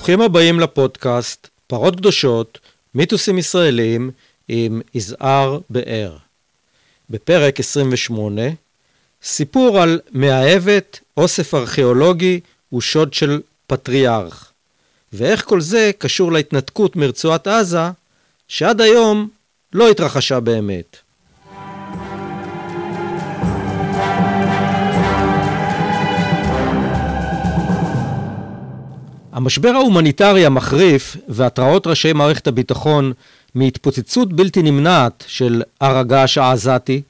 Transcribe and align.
ברוכים 0.00 0.20
הבאים 0.20 0.60
לפודקאסט 0.60 1.48
פרות 1.66 1.96
קדושות, 1.96 2.58
מיתוסים 2.94 3.38
ישראלים 3.38 4.10
עם 4.48 4.80
יזהר 4.94 5.58
באר. 5.70 6.16
בפרק 7.10 7.60
28, 7.60 8.42
סיפור 9.22 9.80
על 9.80 10.00
מאהבת, 10.12 11.00
אוסף 11.16 11.54
ארכיאולוגי 11.54 12.40
ושוד 12.72 13.14
של 13.14 13.40
פטריארך. 13.66 14.52
ואיך 15.12 15.44
כל 15.44 15.60
זה 15.60 15.90
קשור 15.98 16.32
להתנתקות 16.32 16.96
מרצועת 16.96 17.46
עזה, 17.46 17.90
שעד 18.48 18.80
היום 18.80 19.28
לא 19.72 19.88
התרחשה 19.90 20.40
באמת. 20.40 20.96
המשבר 29.40 29.68
ההומניטרי 29.68 30.46
המחריף 30.46 31.16
והתרעות 31.28 31.86
ראשי 31.86 32.12
מערכת 32.12 32.46
הביטחון 32.46 33.12
מהתפוצצות 33.54 34.32
בלתי 34.32 34.62
נמנעת 34.62 35.24
של 35.26 35.62
הר 35.80 35.96
הגעש 35.96 36.38
העזתי 36.38 37.02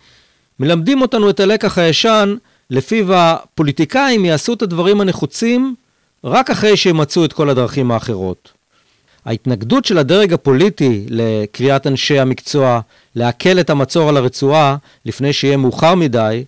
מלמדים 0.61 1.03
אותנו 1.03 1.31
את 1.31 1.41
הלקח 1.41 1.79
הישן 1.79 2.35
לפיו 2.71 3.15
הפוליטיקאים 3.15 4.25
יעשו 4.25 4.53
את 4.53 4.63
הדברים 4.63 5.01
הנחוצים 5.01 5.75
רק 6.25 6.51
אחרי 6.51 6.77
שימצאו 6.77 7.25
את 7.25 7.33
כל 7.33 7.51
הדרכים 7.51 7.91
האחרות. 7.91 8.53
ההתנגדות 9.25 9.85
של 9.85 9.99
הדרג 9.99 10.33
הפוליטי 10.33 11.07
לקריאת 11.09 11.87
אנשי 11.87 12.19
המקצוע 12.19 12.81
להקל 13.15 13.61
את 13.61 13.71
המצור 13.71 14.09
על 14.09 14.17
הרצועה 14.17 14.77
לפני 15.05 15.33
שיהיה 15.33 15.57
מאוחר 15.57 15.95
מדי, 15.95 16.45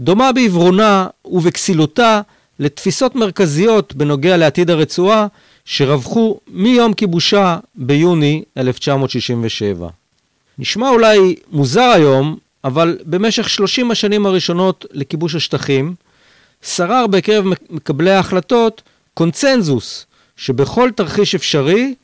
דומה 0.00 0.32
בעברונה 0.32 1.06
ובכסילותה 1.24 2.20
לתפיסות 2.58 3.14
מרכזיות 3.14 3.94
בנוגע 3.94 4.36
לעתיד 4.36 4.70
הרצועה 4.70 5.26
שרווחו 5.64 6.38
מיום 6.48 6.92
כיבושה 6.92 7.58
ביוני 7.74 8.42
1967. 8.56 9.88
נשמע 10.58 10.88
אולי 10.88 11.36
מוזר 11.50 11.90
היום, 11.94 12.36
אבל 12.64 12.98
במשך 13.04 13.48
30 13.48 13.90
השנים 13.90 14.26
הראשונות 14.26 14.86
לכיבוש 14.90 15.34
השטחים, 15.34 15.94
שרר 16.62 17.06
בקרב 17.06 17.44
מקבלי 17.70 18.10
ההחלטות 18.10 18.82
קונצנזוס 19.14 20.06
שבכל 20.36 20.90
תרחיש 20.96 21.34
אפשרי, 21.34 21.94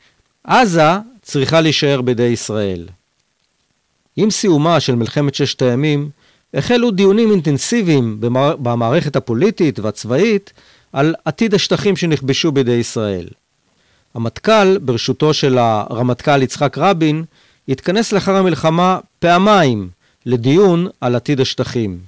עזה 0.43 0.89
צריכה 1.21 1.61
להישאר 1.61 2.01
בידי 2.01 2.23
ישראל. 2.23 2.87
עם 4.15 4.31
סיומה 4.31 4.79
של 4.79 4.95
מלחמת 4.95 5.35
ששת 5.35 5.61
הימים, 5.61 6.09
החלו 6.53 6.91
דיונים 6.91 7.31
אינטנסיביים 7.31 8.17
במערכת 8.59 9.15
הפוליטית 9.15 9.79
והצבאית 9.79 10.53
על 10.93 11.15
עתיד 11.25 11.53
השטחים 11.53 11.95
שנכבשו 11.95 12.51
בידי 12.51 12.71
ישראל. 12.71 13.27
המטכ"ל, 14.15 14.77
בראשותו 14.77 15.33
של 15.33 15.57
הרמטכ"ל 15.57 16.41
יצחק 16.41 16.77
רבין, 16.77 17.23
התכנס 17.69 18.11
לאחר 18.11 18.35
המלחמה 18.35 18.99
פעמיים 19.19 19.89
לדיון 20.25 20.87
על 21.01 21.15
עתיד 21.15 21.41
השטחים. 21.41 21.99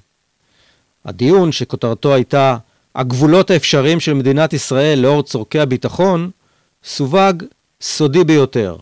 הדיון, 1.05 1.51
שכותרתו 1.51 2.13
הייתה 2.13 2.57
הגבולות 2.95 3.51
האפשריים 3.51 3.99
של 3.99 4.13
מדינת 4.13 4.53
ישראל 4.53 4.99
לאור 4.99 5.23
צורכי 5.23 5.59
הביטחון, 5.59 6.29
סווג 6.83 7.43
סודי 7.81 8.23
ביותר. 8.23 8.75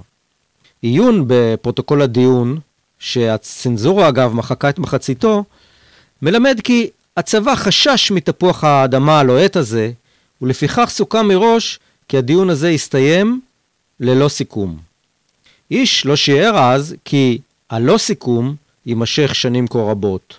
עיון 0.81 1.23
בפרוטוקול 1.27 2.01
הדיון 2.01 2.59
שהצנזורה 3.03 4.09
אגב 4.09 4.33
מחקה 4.33 4.69
את 4.69 4.79
מחציתו, 4.79 5.43
מלמד 6.21 6.59
כי 6.63 6.89
הצבא 7.17 7.55
חשש 7.55 8.11
מתפוח 8.11 8.63
האדמה 8.63 9.19
הלוהט 9.19 9.55
הזה, 9.55 9.91
ולפיכך 10.41 10.89
סוכם 10.89 11.27
מראש 11.27 11.79
כי 12.07 12.17
הדיון 12.17 12.49
הזה 12.49 12.69
יסתיים 12.69 13.41
ללא 13.99 14.29
סיכום. 14.29 14.77
איש 15.71 16.05
לא 16.05 16.15
שיער 16.15 16.57
אז 16.57 16.95
כי 17.05 17.39
הלא 17.69 17.97
סיכום 17.97 18.55
יימשך 18.85 19.35
שנים 19.35 19.67
כה 19.67 19.79
רבות. 19.79 20.37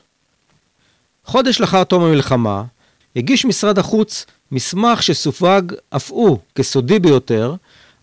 חודש 1.24 1.60
לאחר 1.60 1.84
תום 1.84 2.02
המלחמה, 2.02 2.62
הגיש 3.16 3.44
משרד 3.44 3.78
החוץ 3.78 4.26
מסמך 4.52 5.02
שסווג 5.02 5.72
אף 5.90 6.10
הוא 6.10 6.38
כסודי 6.54 6.98
ביותר, 6.98 7.54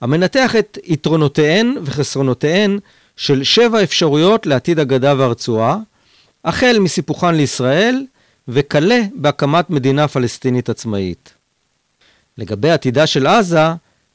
המנתח 0.01 0.55
את 0.55 0.78
יתרונותיהן 0.83 1.75
וחסרונותיהן 1.83 2.79
של 3.21 3.43
שבע 3.43 3.83
אפשרויות 3.83 4.45
לעתיד 4.45 4.79
הגדה 4.79 5.13
והרצועה, 5.17 5.77
החל 6.45 6.77
מסיפוחן 6.79 7.35
לישראל 7.35 8.05
וכלה 8.47 8.99
בהקמת 9.15 9.69
מדינה 9.69 10.07
פלסטינית 10.07 10.69
עצמאית. 10.69 11.33
לגבי 12.37 12.69
עתידה 12.69 13.07
של 13.07 13.27
עזה, 13.27 13.65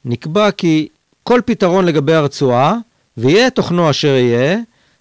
נקבע 0.05 0.51
כי 0.51 0.87
כל 1.23 1.41
פתרון 1.45 1.85
לגבי 1.85 2.13
הרצועה, 2.13 2.75
ויהיה 3.17 3.49
תוכנו 3.49 3.89
אשר 3.89 4.07
יהיה, 4.07 4.57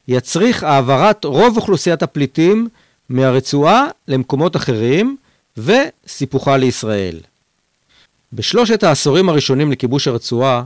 יצריך 0.08 0.62
העברת 0.62 1.24
רוב 1.24 1.56
אוכלוסיית 1.56 2.02
הפליטים 2.02 2.68
מהרצועה 3.08 3.86
למקומות 4.08 4.56
אחרים 4.56 5.16
וסיפוחה 5.56 6.56
לישראל. 6.56 7.20
בשלושת 8.32 8.82
העשורים 8.82 9.28
הראשונים 9.28 9.72
לכיבוש 9.72 10.08
הרצועה, 10.08 10.62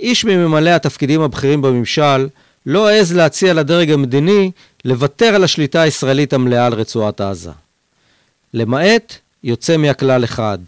איש 0.00 0.24
מממלאי 0.24 0.72
התפקידים 0.72 1.20
הבכירים 1.20 1.62
בממשל 1.62 2.28
לא 2.70 2.88
העז 2.88 3.12
להציע 3.12 3.54
לדרג 3.54 3.90
המדיני 3.90 4.50
לוותר 4.84 5.34
על 5.34 5.44
השליטה 5.44 5.80
הישראלית 5.80 6.32
המלאה 6.32 6.66
על 6.66 6.74
רצועת 6.74 7.20
עזה. 7.20 7.50
למעט 8.54 9.14
יוצא 9.44 9.76
מהכלל 9.76 10.24
אחד, 10.24 10.58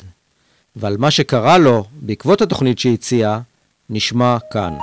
ועל 0.76 0.96
מה 0.96 1.10
שקרה 1.10 1.58
לו 1.58 1.84
בעקבות 1.92 2.42
התוכנית 2.42 2.78
שהציע, 2.78 3.38
נשמע 3.90 4.36
כאן. 4.52 4.74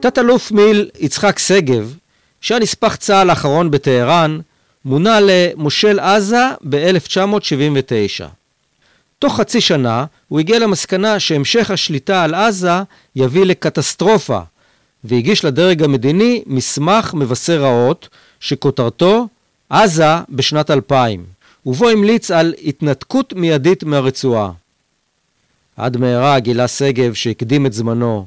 תת-אלוף 0.00 0.52
מיל 0.52 0.90
יצחק 0.98 1.38
שגב 1.38 1.96
שהיה 2.42 2.60
נספח 2.60 2.96
צה"ל 2.96 3.30
האחרון 3.30 3.70
בטהרן, 3.70 4.40
מונה 4.84 5.18
למושל 5.22 6.00
עזה 6.00 6.46
ב-1979. 6.68 8.24
תוך 9.18 9.36
חצי 9.36 9.60
שנה 9.60 10.04
הוא 10.28 10.40
הגיע 10.40 10.58
למסקנה 10.58 11.20
שהמשך 11.20 11.70
השליטה 11.70 12.24
על 12.24 12.34
עזה 12.34 12.82
יביא 13.16 13.44
לקטסטרופה, 13.44 14.40
והגיש 15.04 15.44
לדרג 15.44 15.82
המדיני 15.82 16.42
מסמך 16.46 17.14
מבשר 17.14 17.62
רעות, 17.62 18.08
שכותרתו 18.40 19.28
עזה 19.70 20.16
בשנת 20.28 20.70
2000, 20.70 21.24
ובו 21.66 21.88
המליץ 21.88 22.30
על 22.30 22.54
התנתקות 22.64 23.32
מיידית 23.32 23.84
מהרצועה. 23.84 24.50
עד 25.76 25.96
מהרה 25.96 26.38
גילה 26.38 26.68
שגב 26.68 27.12
שהקדים 27.12 27.66
את 27.66 27.72
זמנו, 27.72 28.26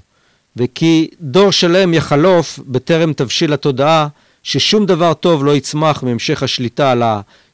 וכי 0.58 1.10
דור 1.22 1.52
שלם 1.52 1.94
יחלוף 1.94 2.60
בטרם 2.68 3.14
תבשיל 3.14 3.54
התודעה 3.54 4.08
ששום 4.44 4.86
דבר 4.86 5.14
טוב 5.14 5.46
לא 5.46 5.56
יצמח 5.56 6.04
מהמשך 6.04 6.44
השליטה 6.44 6.92
על 6.92 7.04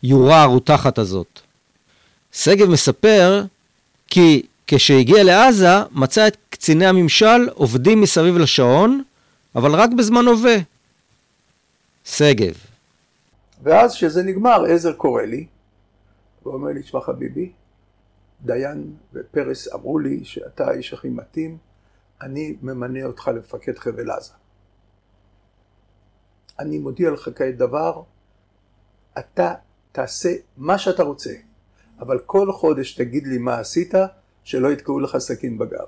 היורה 0.01 0.41
הרותחת 0.41 0.97
הזאת. 0.97 1.39
שגב 2.31 2.69
מספר 2.69 3.43
כי 4.07 4.45
כשהגיע 4.67 5.23
לעזה 5.23 5.67
מצא 5.91 6.27
את 6.27 6.37
קציני 6.49 6.85
הממשל 6.85 7.49
עובדים 7.53 8.01
מסביב 8.01 8.37
לשעון, 8.37 9.03
אבל 9.55 9.75
רק 9.75 9.89
בזמן 9.97 10.25
הווה. 10.25 10.55
שגב. 12.05 12.53
ואז 13.63 13.95
כשזה 13.95 14.23
נגמר, 14.23 14.65
עזר 14.65 14.93
קורא 14.93 15.21
לי, 15.21 15.45
ואומר 16.45 16.69
לי, 16.69 16.81
תשמע 16.81 17.01
חביבי, 17.01 17.51
דיין 18.41 18.93
ופרס 19.13 19.73
אמרו 19.73 19.99
לי 19.99 20.19
שאתה 20.23 20.67
האיש 20.67 20.93
הכי 20.93 21.09
מתאים 21.09 21.57
אני 22.21 22.55
ממנה 22.61 23.05
אותך 23.05 23.27
למפקד 23.27 23.77
חבל 23.77 24.11
עזה. 24.11 24.33
אני 26.59 26.79
מודיע 26.79 27.11
לך 27.11 27.29
כעת 27.35 27.57
דבר, 27.57 28.03
אתה 29.19 29.53
תעשה 29.91 30.29
מה 30.57 30.77
שאתה 30.77 31.03
רוצה, 31.03 31.33
אבל 31.99 32.19
כל 32.19 32.51
חודש 32.51 32.93
תגיד 32.93 33.27
לי 33.27 33.37
מה 33.37 33.59
עשית, 33.59 33.93
שלא 34.43 34.71
יתקעו 34.71 34.99
לך 34.99 35.17
סכין 35.17 35.57
בגב. 35.57 35.87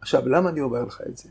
עכשיו, 0.00 0.28
למה 0.28 0.50
אני 0.50 0.60
אומר 0.60 0.84
לך 0.84 1.00
את 1.08 1.16
זה? 1.16 1.28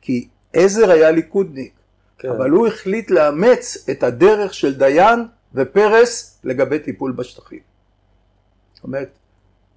כי 0.00 0.28
עזר 0.52 0.90
היה 0.90 1.10
ליכודניק, 1.10 1.72
כן. 2.18 2.28
אבל 2.28 2.50
הוא 2.50 2.66
החליט 2.66 3.10
לאמץ 3.10 3.88
את 3.90 4.02
הדרך 4.02 4.54
של 4.54 4.78
דיין 4.78 5.20
ופרס 5.54 6.40
לגבי 6.44 6.78
טיפול 6.78 7.12
בשטחים. 7.12 7.60
זאת 8.74 8.84
אומרת, 8.84 9.10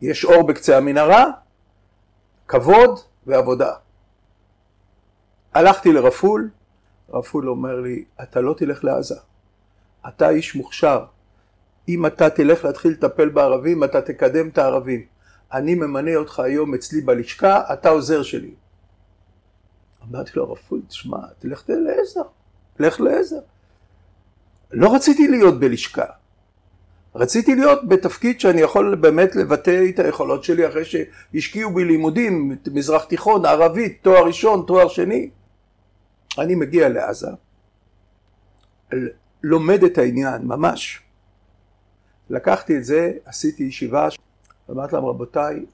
יש 0.01 0.25
אור 0.25 0.47
בקצה 0.47 0.77
המנהרה, 0.77 1.31
כבוד, 2.47 2.99
ועבודה. 3.27 3.73
הלכתי 5.53 5.93
לרפול, 5.93 6.49
רפול 7.09 7.49
אומר 7.49 7.79
לי, 7.79 8.05
אתה 8.23 8.41
לא 8.41 8.53
תלך 8.57 8.83
לעזה, 8.83 9.15
אתה 10.07 10.29
איש 10.29 10.55
מוכשר, 10.55 11.05
אם 11.87 12.05
אתה 12.05 12.29
תלך 12.29 12.65
להתחיל 12.65 12.91
לטפל 12.91 13.29
בערבים, 13.29 13.83
אתה 13.83 14.01
תקדם 14.01 14.47
את 14.47 14.57
הערבים. 14.57 15.05
אני 15.53 15.75
ממנה 15.75 16.15
אותך 16.15 16.39
היום 16.39 16.73
אצלי 16.73 17.01
בלשכה, 17.01 17.73
אתה 17.73 17.89
עוזר 17.89 18.23
שלי. 18.23 18.53
אמרתי 20.09 20.31
לו, 20.35 20.51
רפול, 20.51 20.81
תשמע, 20.87 21.17
תלך 21.39 21.63
לעזר, 21.67 22.21
לך 22.79 23.01
לעזר. 23.01 23.39
לא 24.71 24.95
רציתי 24.95 25.27
להיות 25.27 25.59
בלשכה. 25.59 26.05
רציתי 27.19 27.55
להיות 27.55 27.87
בתפקיד 27.87 28.39
שאני 28.39 28.61
יכול 28.61 28.95
באמת 28.95 29.35
לבטא 29.35 29.85
את 29.89 29.99
היכולות 29.99 30.43
שלי 30.43 30.67
אחרי 30.67 30.83
שהשקיעו 30.85 31.73
בי 31.73 31.85
לימודים, 31.85 32.57
מזרח 32.71 33.03
תיכון, 33.03 33.45
ערבית, 33.45 33.99
תואר 34.01 34.25
ראשון, 34.25 34.63
תואר 34.67 34.87
שני. 34.87 35.29
אני 36.37 36.55
מגיע 36.55 36.89
לעזה, 36.89 37.27
לומד 39.43 39.83
את 39.83 39.97
העניין 39.97 40.41
ממש. 40.41 41.01
לקחתי 42.29 42.77
את 42.77 42.83
זה, 42.83 43.11
עשיתי 43.25 43.63
ישיבה, 43.63 44.07
אמרתי 44.71 44.95
להם 44.95 45.05
רבותיי, 45.05 45.65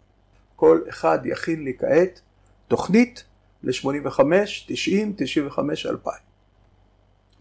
כל 0.55 0.81
אחד 0.89 1.19
יכין 1.25 1.63
לי 1.63 1.73
כעת 1.79 2.21
תוכנית 2.67 3.23
ל-85, 3.63 4.19
90, 4.67 5.13
95, 5.17 5.85
2000. 5.85 6.13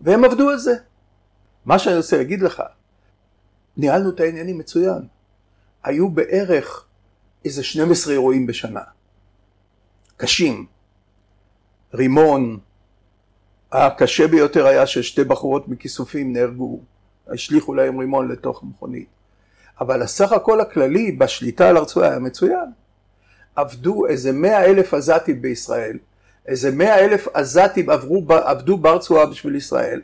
והם 0.01 0.25
עבדו 0.25 0.51
על 0.51 0.59
זה. 0.59 0.73
מה 1.65 1.79
שאני 1.79 1.97
רוצה 1.97 2.17
להגיד 2.17 2.43
לך, 2.43 2.63
ניהלנו 3.77 4.11
את 4.11 4.21
העניינים 4.21 4.59
מצוין. 4.59 5.03
היו 5.85 6.09
בערך 6.09 6.87
איזה 7.45 7.63
12 7.63 8.13
אירועים 8.13 8.47
בשנה. 8.47 8.81
קשים. 10.17 10.67
רימון, 11.95 12.59
הקשה 13.73 14.29
ביותר 14.29 14.67
היה 14.67 14.87
ששתי 14.87 15.25
בחורות 15.25 15.69
מכיסופים 15.69 16.33
נהרגו, 16.33 16.81
השליכו 17.29 17.75
להם 17.75 17.99
רימון 17.99 18.29
לתוך 18.29 18.65
מכונית. 18.65 19.09
אבל 19.81 20.03
הסך 20.03 20.33
הכל 20.33 20.61
הכללי 20.61 21.13
בשליטה 21.13 21.69
על 21.69 21.77
הרצועה 21.77 22.09
היה 22.09 22.19
מצוין. 22.19 22.73
עבדו 23.57 24.07
איזה 24.07 24.33
מאה 24.33 24.65
אלף 24.65 24.95
עזתים 24.95 25.43
בישראל, 25.43 25.99
איזה 26.47 26.71
מאה 26.71 26.99
אלף 26.99 27.29
עזתים 27.35 27.91
עבדו 28.29 28.77
ברצועה 28.79 29.27
בשביל 29.27 29.55
ישראל, 29.55 30.01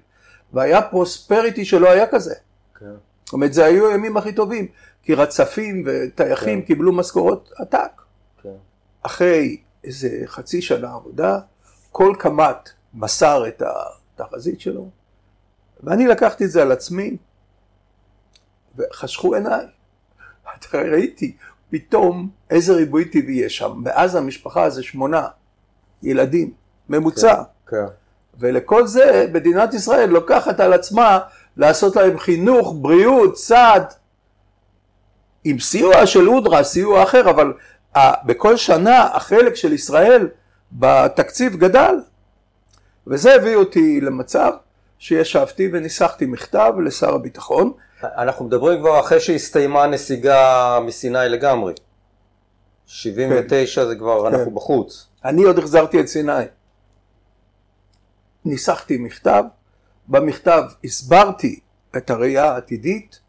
והיה 0.53 0.83
פרוספריטי 0.83 1.65
שלא 1.65 1.91
היה 1.91 2.07
כזה. 2.07 2.35
כן. 2.79 2.95
זאת 3.29 3.33
אומרת, 3.33 3.53
זה 3.53 3.65
היו 3.65 3.89
הימים 3.89 4.17
הכי 4.17 4.33
טובים, 4.33 4.67
כי 5.03 5.15
רצפים 5.15 5.85
וטייחים 5.87 6.61
כן. 6.61 6.67
קיבלו 6.67 6.93
משכורות 6.93 7.51
עתק. 7.57 8.03
כן. 8.43 8.49
אחרי 9.03 9.57
איזה 9.85 10.09
חצי 10.27 10.63
שנה 10.63 10.95
עבודה, 10.95 11.39
כל 11.93 12.15
קמ"ט 12.19 12.69
מסר 12.95 13.49
את 13.49 13.63
התחזית 14.19 14.61
שלו, 14.61 14.89
ואני 15.83 16.07
לקחתי 16.07 16.45
את 16.45 16.51
זה 16.51 16.63
על 16.63 16.73
עצמי, 16.73 17.17
וחשכו 18.77 19.35
עיניי. 19.35 19.67
ראיתי 20.93 21.37
פתאום 21.71 22.31
איזה 22.51 22.73
ריבוי 22.73 23.05
טבעי 23.05 23.35
יש 23.35 23.59
שם. 23.59 23.83
ואז 23.85 24.15
המשפחה 24.15 24.71
זה 24.71 24.83
שמונה 24.83 25.27
ילדים, 26.03 26.53
ממוצע. 26.89 27.43
כן, 27.67 27.77
כן. 27.77 27.87
ולכל 28.39 28.87
זה 28.87 29.27
מדינת 29.33 29.75
ישראל 29.75 30.11
לוקחת 30.11 30.61
על 30.61 30.73
עצמה 30.73 31.19
לעשות 31.59 31.97
להם 31.97 32.19
חינוך, 32.19 32.75
בריאות, 32.77 33.37
סעד, 33.37 33.95
עם 35.45 35.59
סיוע 35.59 36.07
של 36.07 36.29
אודרה, 36.29 36.65
סיוע 36.65 37.03
אחר, 37.03 37.31
אבל 37.31 37.53
בכל 38.25 38.57
שנה 38.57 39.03
החלק 39.03 39.55
של 39.55 39.73
ישראל 39.73 40.29
בתקציב 40.73 41.57
גדל. 41.57 41.95
וזה 43.07 43.35
הביא 43.35 43.57
אותי 43.57 44.01
למצב 44.01 44.53
שישבתי 44.99 45.69
וניסחתי 45.73 46.27
מכתב 46.27 46.73
לשר 46.85 47.15
הביטחון. 47.15 47.73
אנחנו 48.03 48.45
מדברים 48.45 48.81
כבר 48.81 49.01
אחרי 49.01 49.21
שהסתיימה 49.21 49.83
הנסיגה 49.83 50.79
מסיני 50.87 51.29
לגמרי. 51.29 51.73
79 52.87 53.81
כן. 53.83 53.89
זה 53.89 53.97
כבר, 53.97 54.31
כן. 54.31 54.35
אנחנו 54.35 54.51
בחוץ. 54.51 55.09
אני 55.25 55.43
עוד 55.43 55.59
החזרתי 55.59 56.01
את 56.01 56.09
סיני. 56.09 56.33
ניסחתי 58.45 58.99
מכתב, 58.99 59.45
במכתב 60.09 60.63
הסברתי 60.85 61.61
את 61.97 62.11
הראייה 62.11 62.53
העתידית 62.53 63.21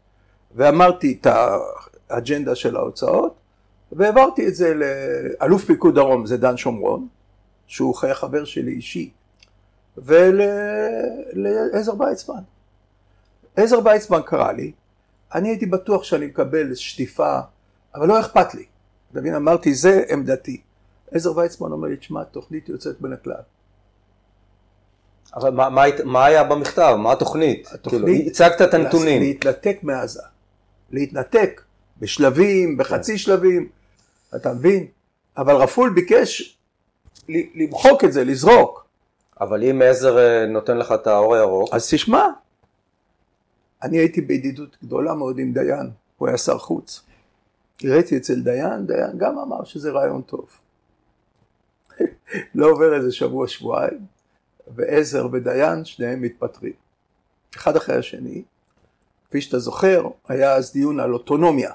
ואמרתי 0.54 1.18
את 1.20 1.26
האג'נדה 2.10 2.54
של 2.54 2.76
ההוצאות 2.76 3.34
והעברתי 3.92 4.48
את 4.48 4.54
זה 4.54 4.74
לאלוף 4.74 5.64
פיקוד 5.64 5.94
דרום, 5.94 6.26
זה 6.26 6.36
דן 6.36 6.56
שומרון, 6.56 7.08
שהוא 7.66 7.94
חבר 7.94 8.44
שלי 8.44 8.72
אישי, 8.72 9.10
ולעזר 9.98 12.00
ויצמן. 12.00 12.42
עזר 13.56 13.78
ויצמן 13.84 14.20
קרא 14.26 14.52
לי, 14.52 14.72
אני 15.34 15.48
הייתי 15.48 15.66
בטוח 15.66 16.02
שאני 16.02 16.26
מקבל 16.26 16.74
שטיפה, 16.74 17.40
אבל 17.94 18.08
לא 18.08 18.20
אכפת 18.20 18.54
לי. 18.54 18.64
אתה 19.12 19.20
מבין, 19.20 19.34
אמרתי, 19.34 19.74
זה 19.74 20.02
עמדתי. 20.10 20.60
עזר 21.10 21.36
ויצמן 21.36 21.72
אומר 21.72 21.88
לי, 21.88 21.96
תשמע, 21.96 22.24
תוכנית 22.24 22.68
יוצאת 22.68 23.00
בין 23.00 23.12
הכלל. 23.12 23.42
אבל 25.34 25.50
מה, 25.50 25.68
מה, 25.68 25.84
מה 26.04 26.24
היה 26.24 26.44
במכתב? 26.44 26.96
מה 26.98 27.12
התוכנית? 27.12 27.68
התוכנית, 27.72 28.04
כאילו, 28.04 28.30
הצגת 28.30 28.62
את 28.62 28.74
הנתונים. 28.74 29.22
להתנתק 29.22 29.78
מעזה. 29.82 30.22
להתנתק 30.90 31.62
בשלבים, 31.98 32.76
בחצי 32.76 33.12
כן. 33.12 33.18
שלבים, 33.18 33.68
אתה 34.36 34.52
מבין? 34.52 34.86
אבל 35.36 35.54
רפול 35.54 35.90
ביקש 35.90 36.58
למחוק 37.28 38.04
את 38.04 38.12
זה, 38.12 38.24
לזרוק. 38.24 38.86
אבל 39.40 39.64
אם 39.64 39.82
עזר 39.82 40.18
אה, 40.18 40.46
נותן 40.46 40.76
לך 40.76 40.92
את 40.92 41.06
האור 41.06 41.34
הירוק... 41.34 41.68
אז 41.72 41.90
תשמע, 41.90 42.26
אני 43.82 43.98
הייתי 43.98 44.20
בידידות 44.20 44.76
גדולה 44.82 45.14
מאוד 45.14 45.38
עם 45.38 45.52
דיין, 45.52 45.90
הוא 46.16 46.28
היה 46.28 46.38
שר 46.38 46.58
חוץ. 46.58 47.02
הראיתי 47.84 48.16
אצל 48.16 48.40
דיין, 48.40 48.86
דיין 48.86 49.18
גם 49.18 49.38
אמר 49.38 49.64
שזה 49.64 49.90
רעיון 49.90 50.22
טוב. 50.22 50.48
לא 52.54 52.70
עובר 52.70 52.96
איזה 52.96 53.12
שבוע, 53.12 53.48
שבועיים, 53.48 54.00
ועזר 54.74 55.28
ודיין, 55.32 55.84
שניהם 55.84 56.22
מתפטרים. 56.22 56.72
אחד 57.56 57.76
אחרי 57.76 57.96
השני. 57.96 58.42
כפי 59.28 59.40
שאתה 59.40 59.58
זוכר, 59.58 60.08
היה 60.28 60.52
אז 60.52 60.72
דיון 60.72 61.00
על 61.00 61.12
אוטונומיה. 61.12 61.72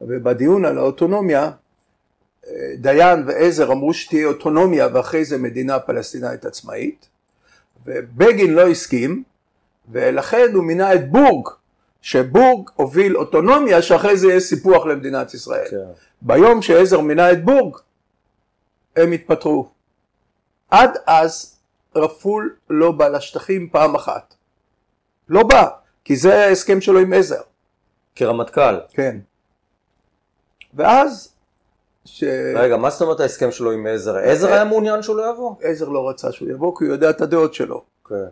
ובדיון 0.00 0.64
על 0.64 0.78
האוטונומיה, 0.78 1.50
דיין 2.78 3.24
ועזר 3.26 3.72
אמרו 3.72 3.94
שתהיה 3.94 4.26
אוטונומיה 4.26 4.88
ואחרי 4.92 5.24
זה 5.24 5.38
מדינה 5.38 5.78
פלסטינאית 5.78 6.44
עצמאית, 6.44 7.08
ובגין 7.86 8.54
לא 8.54 8.68
הסכים, 8.68 9.22
ולכן 9.88 10.50
הוא 10.54 10.64
מינה 10.64 10.94
את 10.94 11.10
בורג, 11.10 11.48
שבורג 12.02 12.70
הוביל 12.74 13.16
אוטונומיה 13.16 13.82
שאחרי 13.82 14.16
זה 14.16 14.28
יהיה 14.28 14.40
סיפוח 14.40 14.86
למדינת 14.86 15.34
ישראל. 15.34 15.68
כן. 15.70 15.76
ביום 16.22 16.62
שעזר 16.62 17.00
מינה 17.00 17.32
את 17.32 17.44
בורג, 17.44 17.76
הם 18.96 19.12
התפטרו. 19.12 19.70
עד 20.70 20.90
אז 21.06 21.57
רפול 21.98 22.56
לא 22.70 22.92
בא 22.92 23.08
לשטחים 23.08 23.68
פעם 23.72 23.94
אחת. 23.94 24.34
לא 25.28 25.42
בא, 25.42 25.68
כי 26.04 26.16
זה 26.16 26.44
ההסכם 26.44 26.80
שלו 26.80 26.98
עם 26.98 27.12
עזר. 27.12 27.40
כרמטכ"ל. 28.14 28.80
כן. 28.90 29.18
ואז 30.74 31.34
ש... 32.04 32.24
רגע, 32.54 32.76
מה 32.76 32.90
זאת 32.90 33.02
אומרת 33.02 33.20
ההסכם 33.20 33.50
שלו 33.50 33.72
עם 33.72 33.86
עזר? 33.86 34.16
עזר 34.16 34.52
היה 34.52 34.64
מעוניין 34.64 35.02
שהוא 35.02 35.16
לא 35.16 35.30
יבוא? 35.30 35.54
עזר 35.62 35.88
לא 35.88 36.08
רצה 36.08 36.32
שהוא 36.32 36.50
יבוא 36.50 36.78
כי 36.78 36.84
הוא 36.84 36.92
יודע 36.92 37.10
את 37.10 37.20
הדעות 37.20 37.54
שלו. 37.54 37.84
כן. 38.08 38.28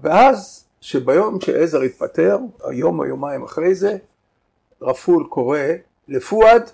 ואז, 0.00 0.64
שביום 0.80 1.40
שעזר 1.40 1.80
התפטר, 1.80 2.38
היום 2.64 2.98
או 2.98 3.04
יומיים 3.04 3.42
אחרי 3.42 3.74
זה, 3.74 3.96
רפול 4.82 5.26
קורא 5.28 5.58
לפואד, 6.08 6.70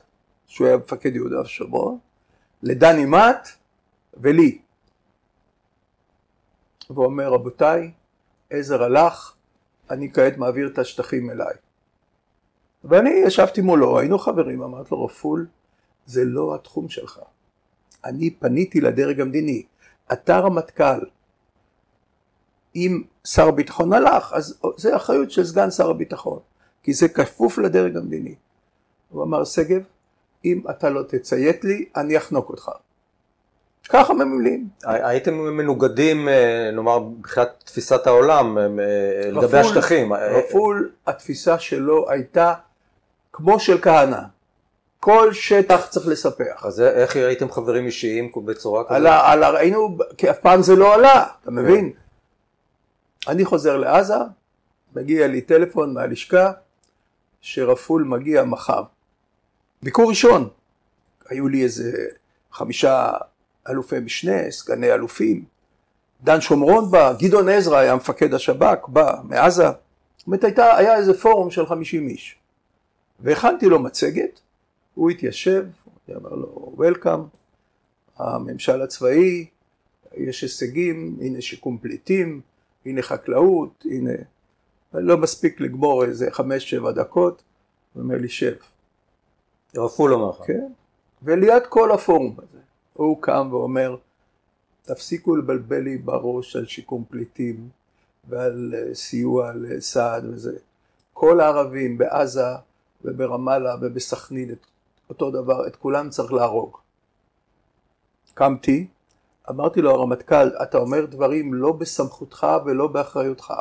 שהוא 0.46 0.66
היה 0.66 0.76
מפקד 0.76 1.14
יהודה 1.14 1.40
ושומרון, 1.40 1.98
לדני 2.62 3.04
מאט 3.04 3.48
ולי. 4.14 4.58
והוא 6.90 7.04
אומר, 7.04 7.32
רבותיי, 7.32 7.90
עזר 8.50 8.82
הלך, 8.82 9.34
אני 9.90 10.12
כעת 10.12 10.36
מעביר 10.36 10.68
את 10.72 10.78
השטחים 10.78 11.30
אליי. 11.30 11.54
ואני 12.84 13.10
ישבתי 13.10 13.60
מולו, 13.60 13.98
היינו 13.98 14.18
חברים, 14.18 14.62
אמרתי 14.62 14.88
לו, 14.92 15.04
רפול, 15.04 15.46
זה 16.06 16.24
לא 16.24 16.54
התחום 16.54 16.88
שלך. 16.88 17.20
אני 18.04 18.30
פניתי 18.30 18.80
לדרג 18.80 19.20
המדיני, 19.20 19.62
אתה 20.12 20.38
רמטכ"ל, 20.38 21.00
אם 22.76 23.02
שר 23.24 23.48
הביטחון 23.48 23.92
הלך, 23.92 24.32
אז 24.32 24.60
זה 24.76 24.96
אחריות 24.96 25.30
של 25.30 25.44
סגן 25.44 25.70
שר 25.70 25.90
הביטחון, 25.90 26.38
כי 26.82 26.94
זה 26.94 27.08
כפוף 27.08 27.58
לדרג 27.58 27.96
המדיני. 27.96 28.34
הוא 29.10 29.22
אמר, 29.22 29.44
שגב, 29.44 29.82
אם 30.44 30.62
אתה 30.70 30.90
לא 30.90 31.02
תציית 31.02 31.64
לי, 31.64 31.88
אני 31.96 32.18
אחנוק 32.18 32.48
אותך. 32.48 32.70
ככה 33.88 34.14
ממילים. 34.14 34.68
הייתם 34.84 35.34
מנוגדים, 35.34 36.28
אה, 36.28 36.70
נאמר, 36.72 36.98
מבחינת 36.98 37.48
תפיסת 37.64 38.06
העולם, 38.06 38.58
אה, 38.58 38.64
לגבי 39.30 39.58
השטחים. 39.58 40.12
רפול, 40.12 40.90
התפיסה 41.06 41.58
שלו 41.58 42.10
הייתה 42.10 42.54
כמו 43.32 43.60
של 43.60 43.78
כהנא. 43.82 44.20
כל 45.00 45.32
שטח 45.32 45.86
צריך 45.86 46.06
לספח. 46.06 46.66
אז 46.66 46.80
איך 46.80 47.16
הייתם 47.16 47.50
חברים 47.50 47.86
אישיים 47.86 48.32
בצורה 48.44 48.84
כזאת? 48.84 49.54
היינו, 49.58 49.98
כי 50.16 50.30
אף 50.30 50.38
פעם 50.38 50.62
זה 50.62 50.76
לא 50.76 50.94
עלה, 50.94 51.22
אתה 51.22 51.50
כן. 51.50 51.54
מבין? 51.54 51.92
אני 53.28 53.44
חוזר 53.44 53.76
לעזה, 53.76 54.14
מגיע 54.96 55.26
לי 55.26 55.40
טלפון 55.40 55.94
מהלשכה, 55.94 56.52
שרפול 57.40 58.04
מגיע 58.04 58.44
מחר. 58.44 58.82
ביקור 59.82 60.08
ראשון. 60.08 60.48
היו 61.28 61.48
לי 61.48 61.62
איזה 61.62 61.92
חמישה 62.52 63.12
אלופי 63.68 64.00
משנה, 64.00 64.50
סגני 64.50 64.92
אלופים, 64.92 65.44
דן 66.22 66.40
שומרון 66.40 66.90
בא, 66.90 67.12
גדעון 67.18 67.48
עזרא 67.48 67.76
היה 67.76 67.96
מפקד 67.96 68.34
השב"כ, 68.34 68.88
בא 68.88 69.20
מעזה, 69.24 69.68
זאת 70.16 70.26
אומרת 70.26 70.44
הייתה, 70.44 70.76
היה 70.76 70.96
איזה 70.96 71.20
פורום 71.20 71.50
של 71.50 71.66
חמישים 71.66 72.08
איש, 72.08 72.36
והכנתי 73.20 73.66
לו 73.66 73.78
מצגת, 73.78 74.40
הוא 74.94 75.10
התיישב, 75.10 75.66
אני 76.08 76.16
אמר 76.16 76.30
לו 76.30 76.72
וולקאם, 76.76 77.20
הממשל 78.16 78.82
הצבאי, 78.82 79.46
יש 80.16 80.42
הישגים, 80.42 81.16
הנה 81.20 81.40
שיקום 81.40 81.78
פליטים, 81.78 82.40
הנה 82.86 83.02
חקלאות, 83.02 83.84
הנה, 83.90 84.12
לא 84.92 85.16
מספיק 85.16 85.60
לגמור 85.60 86.04
איזה 86.04 86.30
חמש 86.30 86.70
שבע 86.70 86.92
דקות, 86.92 87.42
הוא 87.92 88.02
אומר 88.02 88.16
לי 88.16 88.28
שב. 88.28 88.54
רפול 89.76 90.14
אומר 90.14 90.30
לך. 90.30 90.46
כן, 90.46 90.66
וליד 91.22 91.62
כל 91.68 91.92
הפורום 91.92 92.36
הזה, 92.38 92.58
הוא 92.94 93.22
קם 93.22 93.48
ואומר, 93.50 93.96
תפסיקו 94.82 95.36
לבלבל 95.36 95.80
לי 95.80 95.98
בראש 95.98 96.56
על 96.56 96.66
שיקום 96.66 97.04
פליטים 97.08 97.68
ועל 98.28 98.74
אה, 98.74 98.94
סיוע 98.94 99.52
לסעד 99.54 100.24
וזה. 100.24 100.58
כל 101.12 101.40
הערבים 101.40 101.98
בעזה 101.98 102.46
וברמאללה 103.04 103.74
ובסכנין, 103.80 104.54
אותו 105.08 105.30
דבר, 105.30 105.66
את 105.66 105.76
כולם 105.76 106.10
צריך 106.10 106.32
להרוג. 106.32 106.76
קמתי, 108.34 108.86
אמרתי 109.50 109.80
לו 109.80 109.90
הרמטכ"ל, 109.90 110.48
אתה 110.62 110.78
אומר 110.78 111.06
דברים 111.06 111.54
לא 111.54 111.72
בסמכותך 111.72 112.46
ולא 112.66 112.86
באחריותך. 112.86 113.52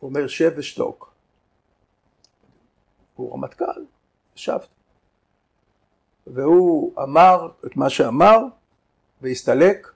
הוא 0.00 0.08
אומר 0.08 0.28
שב 0.28 0.52
ושתוק. 0.56 1.12
הוא 3.14 3.34
רמטכ"ל, 3.34 3.84
ישבתי. 4.36 4.81
והוא 6.26 6.92
אמר 7.02 7.48
את 7.66 7.76
מה 7.76 7.90
שאמר 7.90 8.38
והסתלק. 9.22 9.88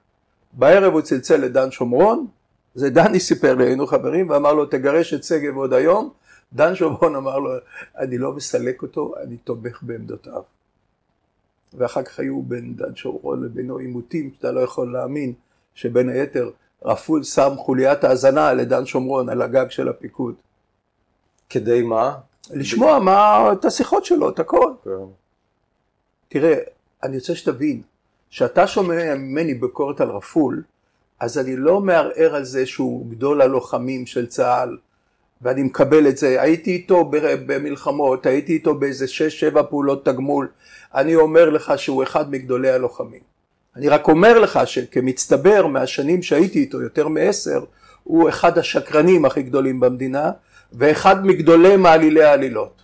בערב 0.53 0.93
הוא 0.93 1.01
צלצל 1.01 1.37
לדן 1.37 1.71
שומרון, 1.71 2.27
זה 2.75 2.91
דני 2.91 3.21
סיפר 3.21 3.55
לי, 3.55 3.67
היינו 3.67 3.87
חברים, 3.87 4.31
ואמר 4.31 4.53
לו 4.53 4.67
תגרש 4.67 5.15
את 5.15 5.25
שגב 5.25 5.57
עוד 5.57 5.73
היום. 5.73 6.11
דן 6.53 6.75
שומרון 6.75 7.17
אמר 7.17 7.39
לו, 7.39 7.51
אני 7.99 8.19
לא 8.19 8.33
מסלק 8.33 8.83
אותו, 8.83 9.15
אני 9.23 9.37
תומך 9.37 9.83
בעמדותיו. 9.83 10.43
ואחר 11.75 12.03
כך 12.03 12.21
היו 12.21 12.43
בין 12.43 12.77
דן 12.77 12.97
שומרון 12.97 13.45
לבינו 13.45 13.77
עימותים 13.77 14.31
שאתה 14.37 14.53
לא 14.53 14.61
יכול 14.61 14.93
להאמין, 14.93 15.33
שבין 15.75 16.09
היתר 16.09 16.51
רפול 16.85 17.23
שם 17.23 17.53
חוליית 17.57 18.05
האזנה 18.05 18.53
לדן 18.53 18.87
שומרון 18.87 19.29
על 19.29 19.43
הגג 19.43 19.71
של 19.71 19.89
הפיקוד. 19.89 20.35
כדי 21.51 21.83
מה? 21.83 22.15
לשמוע 22.51 22.99
מה, 22.99 23.53
את 23.53 23.65
השיחות 23.65 24.05
שלו, 24.05 24.31
את 24.31 24.39
הכל. 24.39 24.73
כן. 24.85 24.91
תראה, 26.39 26.57
אני 27.03 27.17
רוצה 27.17 27.35
שתבין, 27.35 27.83
כשאתה 28.31 28.67
שומע 28.67 29.15
ממני 29.15 29.55
ביקורת 29.55 30.01
על 30.01 30.11
רפול, 30.11 30.63
אז 31.21 31.39
אני 31.39 31.57
לא 31.57 31.81
מערער 31.81 32.35
על 32.35 32.45
זה 32.45 32.67
שהוא 32.67 33.11
גדול 33.11 33.43
הלוחמים 33.43 34.07
של 34.07 34.27
צה"ל, 34.27 34.77
ואני 35.43 35.63
מקבל 35.63 36.09
את 36.09 36.17
זה, 36.17 36.43
הייתי 36.43 36.71
איתו 36.71 37.11
במלחמות, 37.21 38.27
הייתי 38.27 38.53
איתו 38.53 38.75
באיזה 38.75 39.09
שש 39.09 39.41
שבע 39.41 39.63
פעולות 39.63 40.05
תגמול, 40.05 40.49
אני 40.95 41.15
אומר 41.15 41.51
לך 41.51 41.73
שהוא 41.77 42.03
אחד 42.03 42.31
מגדולי 42.31 42.71
הלוחמים. 42.71 43.21
אני 43.77 43.89
רק 43.89 44.09
אומר 44.09 44.39
לך 44.39 44.61
שכמצטבר 44.65 45.67
מהשנים 45.67 46.23
שהייתי 46.23 46.59
איתו, 46.59 46.83
יותר 46.83 47.09
מעשר, 47.09 47.65
הוא 48.05 48.29
אחד 48.29 48.59
השקרנים 48.59 49.25
הכי 49.25 49.43
גדולים 49.43 49.81
במדינה, 49.81 50.31
ואחד 50.73 51.27
מגדולי 51.27 51.77
מעלילי 51.77 52.25
העלילות. 52.25 52.83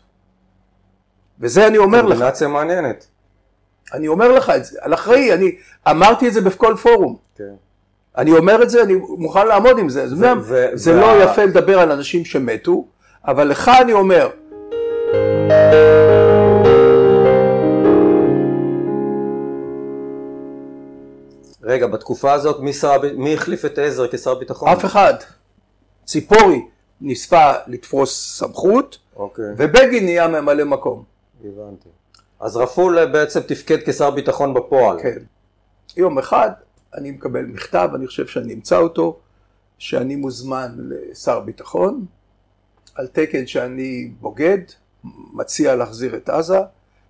וזה 1.41 1.67
אני 1.67 1.79
אומר 1.79 2.03
לך. 2.03 2.13
קומבינציה 2.19 2.49
מעניינת. 2.49 3.12
אני 3.95 4.09
אומר 4.09 4.33
לך 4.33 4.51
את 4.51 4.65
זה, 4.65 4.79
על 4.83 4.95
אחראי, 4.95 5.33
אני 5.33 5.57
אמרתי 5.91 6.29
את 6.29 6.33
זה 6.33 6.41
בכל 6.41 6.77
פורום. 6.83 7.17
כן. 7.37 7.45
אני 8.17 8.33
אומר 8.33 8.63
את 8.63 8.71
זה, 8.71 8.83
אני 8.83 8.95
מוכן 9.19 9.47
לעמוד 9.47 9.79
עם 9.79 9.89
זה. 9.89 10.09
זה, 10.09 10.33
ו- 10.43 10.67
זה 10.73 10.93
וה- 10.95 11.01
לא 11.17 11.23
יפה 11.25 11.45
לדבר 11.45 11.79
על 11.79 11.93
אנשים 11.93 12.25
שמתו, 12.25 12.85
אבל 13.25 13.49
לך 13.49 13.71
אני 13.83 13.93
אומר, 13.93 14.29
רגע, 21.63 21.87
בתקופה 21.87 22.33
הזאת 22.33 22.61
מי, 22.61 22.73
שר, 22.73 22.93
מי 23.17 23.35
החליף 23.35 23.65
את 23.65 23.79
עזר 23.79 24.09
כשר 24.09 24.35
ביטחון? 24.35 24.69
אף 24.69 24.85
אחד. 24.85 25.15
ציפורי 26.05 26.65
ניספה 27.01 27.53
לתפוס 27.67 28.39
סמכות, 28.39 28.99
אוקיי, 29.17 29.45
ובגין 29.57 30.05
נהיה 30.05 30.29
ממלא 30.29 30.65
מקום. 30.65 31.03
הבנתי. 31.45 31.89
אז 32.43 32.57
רפול 32.57 33.07
בעצם 33.07 33.41
תפקד 33.41 33.79
כשר 33.87 34.11
ביטחון 34.11 34.55
בפועל. 34.55 35.03
כן. 35.03 35.19
יום 35.97 36.19
אחד 36.19 36.51
אני 36.95 37.11
מקבל 37.11 37.47
מכתב, 37.47 37.91
אני 37.95 38.07
חושב 38.07 38.27
שאני 38.27 38.55
אמצא 38.55 38.77
אותו, 38.77 39.19
שאני 39.79 40.17
מוזמן 40.17 40.77
לשר 40.79 41.41
ביטחון, 41.41 42.07
על 42.95 43.07
תקן 43.07 43.47
שאני 43.47 44.13
בוגד, 44.21 44.59
מציע 45.33 45.75
להחזיר 45.75 46.17
את 46.17 46.29
עזה. 46.29 46.59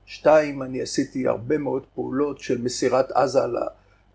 שתיים, 0.06 0.62
אני 0.62 0.82
עשיתי 0.82 1.28
הרבה 1.28 1.58
מאוד 1.58 1.82
פעולות 1.94 2.38
של 2.38 2.62
מסירת 2.62 3.10
עזה 3.12 3.40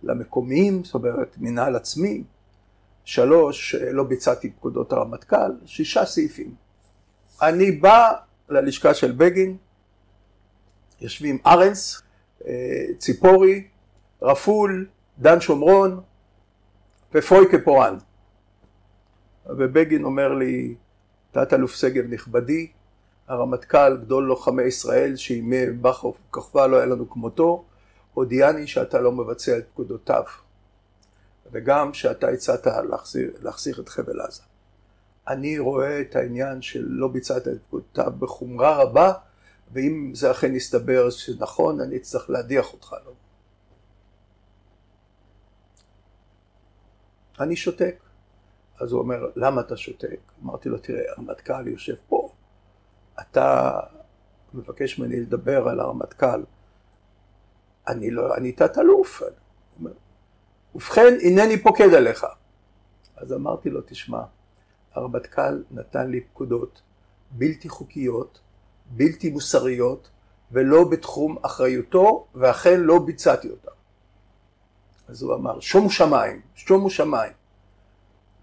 למקומיים, 0.04 0.84
זאת 0.84 0.94
אומרת 0.94 1.36
מנהל 1.38 1.76
עצמי. 1.76 2.24
שלוש, 3.06 3.76
לא 3.76 4.04
ביצעתי 4.04 4.52
פקודות 4.52 4.94
הרמטכ"ל, 4.94 5.52
שישה 5.66 6.06
סעיפים. 6.06 6.56
אני 7.42 7.72
בא 7.72 8.12
ללשכה 8.50 8.94
של 8.94 9.12
בגין, 9.12 9.58
יושבים 11.02 11.38
ארנס, 11.46 12.02
אה, 12.48 12.86
ציפורי, 12.98 13.68
רפול, 14.22 14.88
דן 15.20 15.42
שומרון 15.42 16.02
ופויקה 17.14 17.58
פורן. 17.64 17.98
ובגין 19.46 20.04
אומר 20.04 20.34
לי, 20.34 20.76
תת 21.32 21.54
אלוף 21.54 21.76
שגב 21.76 22.14
נכבדי, 22.14 22.68
הרמטכ"ל, 23.28 23.98
גדול 23.98 24.24
לוחמי 24.24 24.64
ישראל, 24.64 25.16
שימי 25.16 25.66
בכוף 25.66 26.18
כוכבא 26.32 26.68
לא 26.68 26.78
היה 26.78 26.86
לנו 26.86 27.10
כמותו, 27.10 27.66
הודיעני 28.14 28.68
שאתה 28.68 29.00
לא 29.00 29.12
מבצע 29.12 29.58
את 29.58 29.66
פקודותיו, 29.74 30.24
וגם 31.52 31.94
שאתה 31.94 32.28
הצעת 32.28 32.68
להחזיר 33.42 33.82
את 33.82 33.90
חבל 33.90 34.22
עזה. 34.22 34.44
אני 35.28 35.60
רואה 35.60 36.02
את 36.02 36.16
העניין 36.16 36.62
של 36.62 36.86
לא 36.88 37.08
ביצעת 37.08 37.48
את 37.48 37.58
פקודותיו 37.68 38.12
בחומרה 38.20 38.84
רבה, 38.84 39.14
ואם 39.72 40.12
זה 40.16 40.32
אכן 40.32 40.56
יסתבר 40.56 41.10
שנכון, 41.10 41.82
אני 41.82 41.98
אצטרך 41.98 42.30
להדיח 42.30 42.74
אותך. 42.74 42.96
לא? 43.06 43.14
אני 47.40 47.56
שותק. 47.56 47.96
אז 48.80 48.92
הוא 48.92 49.02
אומר, 49.02 49.32
למה 49.36 49.62
אתה 49.62 49.78
שותק? 49.78 50.20
אמרתי 50.44 50.70
לו, 50.70 50.78
תראה, 50.78 51.02
הרמטכ"ל 51.12 51.68
יושב 51.68 51.96
פה, 52.08 52.30
אתה 53.20 53.80
מבקש 54.54 55.00
ממני 55.00 55.20
לדבר 55.20 55.68
על 55.68 55.80
הרמטכ"ל, 55.80 56.44
אני 57.88 58.12
לא, 58.12 58.36
אני 58.36 58.52
תת 58.52 58.78
אלוף. 58.78 59.22
אני 59.22 59.30
אומר, 59.80 59.92
ובכן, 60.76 61.14
הנני 61.24 61.64
פוקד 61.64 61.94
עליך. 61.94 62.26
אז 63.16 63.34
אמרתי 63.34 63.70
לו, 63.70 63.82
תשמע, 63.86 64.22
הרמטכ"ל 64.94 65.64
נתן 65.72 66.10
לי 66.10 66.22
פקודות 66.22 66.82
בלתי 67.32 67.70
חוקיות, 67.70 68.40
בלתי 68.90 69.30
מוסריות, 69.30 70.10
ולא 70.52 70.84
בתחום 70.84 71.38
אחריותו, 71.42 72.28
ואכן 72.36 72.80
לא 72.80 73.00
ביצעתי 73.00 73.50
אותן. 73.50 73.72
אז 75.08 75.22
הוא 75.22 75.36
אמר, 75.36 75.60
שומו 75.60 75.90
שמיים, 75.90 76.42
שומו 76.56 76.90
שמיים. 76.90 77.34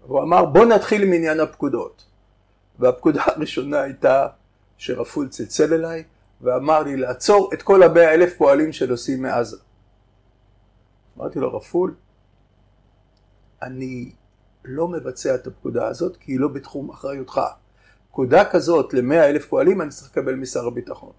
והוא 0.07 0.21
אמר, 0.23 0.45
בוא 0.45 0.65
נתחיל 0.65 1.03
עם 1.03 1.13
עניין 1.13 1.39
הפקודות. 1.39 2.05
והפקודה 2.79 3.23
הראשונה 3.25 3.81
הייתה 3.81 4.27
שרפול 4.77 5.29
צלצל 5.29 5.73
אליי, 5.73 6.03
ואמר 6.41 6.83
לי 6.83 6.97
לעצור 6.97 7.49
את 7.53 7.61
כל 7.61 7.83
המאה 7.83 8.13
אלף 8.13 8.37
פועלים 8.37 8.73
שנוסעים 8.73 9.21
מעזה. 9.21 9.57
אמרתי 11.17 11.39
לו, 11.39 11.57
רפול, 11.57 11.95
אני 13.61 14.11
לא 14.65 14.87
מבצע 14.87 15.35
את 15.35 15.47
הפקודה 15.47 15.87
הזאת, 15.87 16.17
כי 16.17 16.31
היא 16.31 16.39
לא 16.39 16.47
בתחום 16.47 16.89
אחריותך. 16.89 17.41
פקודה 18.15 18.45
כזאת 18.45 18.93
למאה 18.93 19.29
אלף 19.29 19.47
פועלים 19.47 19.81
אני 19.81 19.89
צריך 19.89 20.11
לקבל 20.11 20.35
משר 20.35 20.67
הביטחון. 20.67 21.11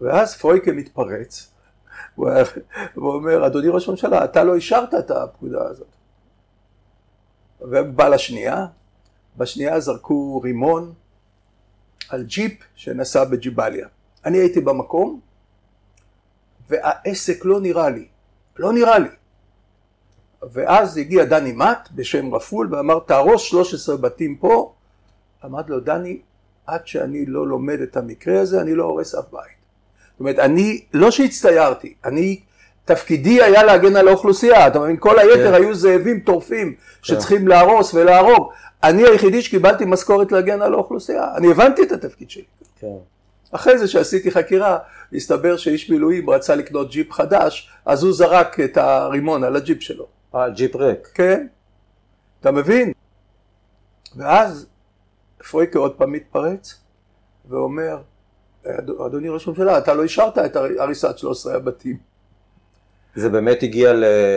ואז 0.00 0.36
פרויקה 0.36 0.72
מתפרץ, 0.72 1.50
הוא 2.14 2.28
אומר, 2.94 3.46
אדוני 3.46 3.68
ראש 3.68 3.88
הממשלה, 3.88 4.24
אתה 4.24 4.44
לא 4.44 4.54
אישרת 4.54 4.94
את 4.94 5.10
הפקודה 5.10 5.68
הזאת. 5.68 5.86
ובא 7.60 8.08
לשנייה, 8.08 8.66
בשנייה 9.36 9.80
זרקו 9.80 10.40
רימון 10.44 10.94
על 12.08 12.24
ג'יפ 12.24 12.52
שנסע 12.74 13.24
בג'יבליה. 13.24 13.88
אני 14.24 14.38
הייתי 14.38 14.60
במקום, 14.60 15.20
והעסק 16.68 17.44
לא 17.44 17.60
נראה 17.60 17.90
לי, 17.90 18.08
לא 18.56 18.72
נראה 18.72 18.98
לי. 18.98 19.10
ואז 20.52 20.96
הגיע 20.96 21.24
דני 21.24 21.52
מט 21.52 21.88
בשם 21.94 22.34
רפול 22.34 22.74
ואמר 22.74 22.98
תהרוס 22.98 23.42
13 23.42 23.96
בתים 23.96 24.36
פה. 24.36 24.74
אמרתי 25.44 25.70
לו 25.70 25.80
דני 25.80 26.20
עד 26.66 26.86
שאני 26.86 27.26
לא 27.26 27.46
לומד 27.46 27.80
את 27.80 27.96
המקרה 27.96 28.40
הזה 28.40 28.60
אני 28.60 28.74
לא 28.74 28.84
הורס 28.84 29.14
אף 29.14 29.24
בית. 29.32 29.58
זאת 30.12 30.20
אומרת 30.20 30.38
אני 30.38 30.84
לא 30.92 31.10
שהצטיירתי 31.10 31.94
אני 32.04 32.40
תפקידי 32.84 33.42
היה 33.42 33.62
להגן 33.62 33.96
על 33.96 34.08
האוכלוסייה, 34.08 34.66
אתה 34.66 34.80
מבין? 34.80 34.96
כל 35.00 35.18
היתר 35.18 35.48
כן. 35.48 35.54
היו 35.54 35.74
זאבים 35.74 36.20
טורפים 36.20 36.74
שצריכים 37.02 37.48
להרוס 37.48 37.94
ולהרוג. 37.94 38.50
אני 38.82 39.02
היחידי 39.02 39.42
שקיבלתי 39.42 39.84
משכורת 39.84 40.32
להגן 40.32 40.62
על 40.62 40.74
האוכלוסייה, 40.74 41.24
אני 41.36 41.50
הבנתי 41.50 41.82
את 41.82 41.92
התפקיד 41.92 42.30
שלי. 42.30 42.44
כן. 42.80 42.96
אחרי 43.52 43.78
זה 43.78 43.88
שעשיתי 43.88 44.30
חקירה, 44.30 44.78
הסתבר 45.12 45.56
שאיש 45.56 45.90
מילואים 45.90 46.30
רצה 46.30 46.54
לקנות 46.54 46.90
ג'יפ 46.90 47.12
חדש, 47.12 47.70
אז 47.86 48.02
הוא 48.02 48.12
זרק 48.12 48.60
את 48.60 48.76
הרימון 48.76 49.44
על 49.44 49.56
הג'יפ 49.56 49.82
שלו. 49.82 50.06
אה, 50.34 50.50
ג'יפ 50.50 50.76
ריק. 50.76 51.08
כן? 51.14 51.46
אתה 52.40 52.50
מבין? 52.50 52.92
ואז 54.16 54.66
פרויקה 55.50 55.78
עוד 55.78 55.94
פעם 55.94 56.12
מתפרץ 56.12 56.74
ואומר, 57.48 57.98
"אד- 58.66 58.90
אדוני 59.06 59.28
ראש 59.28 59.46
הממשלה, 59.46 59.78
אתה 59.78 59.94
לא 59.94 60.02
אישרת 60.02 60.38
את 60.38 60.56
הר- 60.56 60.82
הריסת 60.82 61.18
13 61.18 61.54
הבתים. 61.54 61.96
זה 63.14 63.28
באמת 63.28 63.62
הגיע 63.62 63.92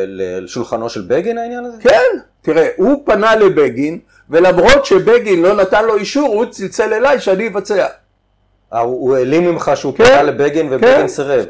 לשולחנו 0.07 0.89
של 0.89 1.01
בגין 1.07 1.37
העניין 1.37 1.65
הזה? 1.65 1.81
כן, 1.81 2.17
תראה, 2.41 2.69
הוא 2.77 3.03
פנה 3.05 3.35
לבגין, 3.35 3.99
ולמרות 4.29 4.85
שבגין 4.85 5.41
לא 5.41 5.55
נתן 5.61 5.85
לו 5.85 5.95
אישור, 5.97 6.27
הוא 6.27 6.45
צלצל 6.45 6.93
אליי 6.93 7.19
שאני 7.19 7.47
אבצע. 7.47 7.87
אה, 8.73 8.79
הוא 8.79 8.93
הוא 9.09 9.15
העלים 9.15 9.45
ממך 9.45 9.71
שהוא 9.75 9.93
כן, 9.97 10.03
פנה 10.05 10.23
לבגין 10.23 10.67
ובגין 10.73 10.81
כן. 11.01 11.07
סירב. 11.07 11.45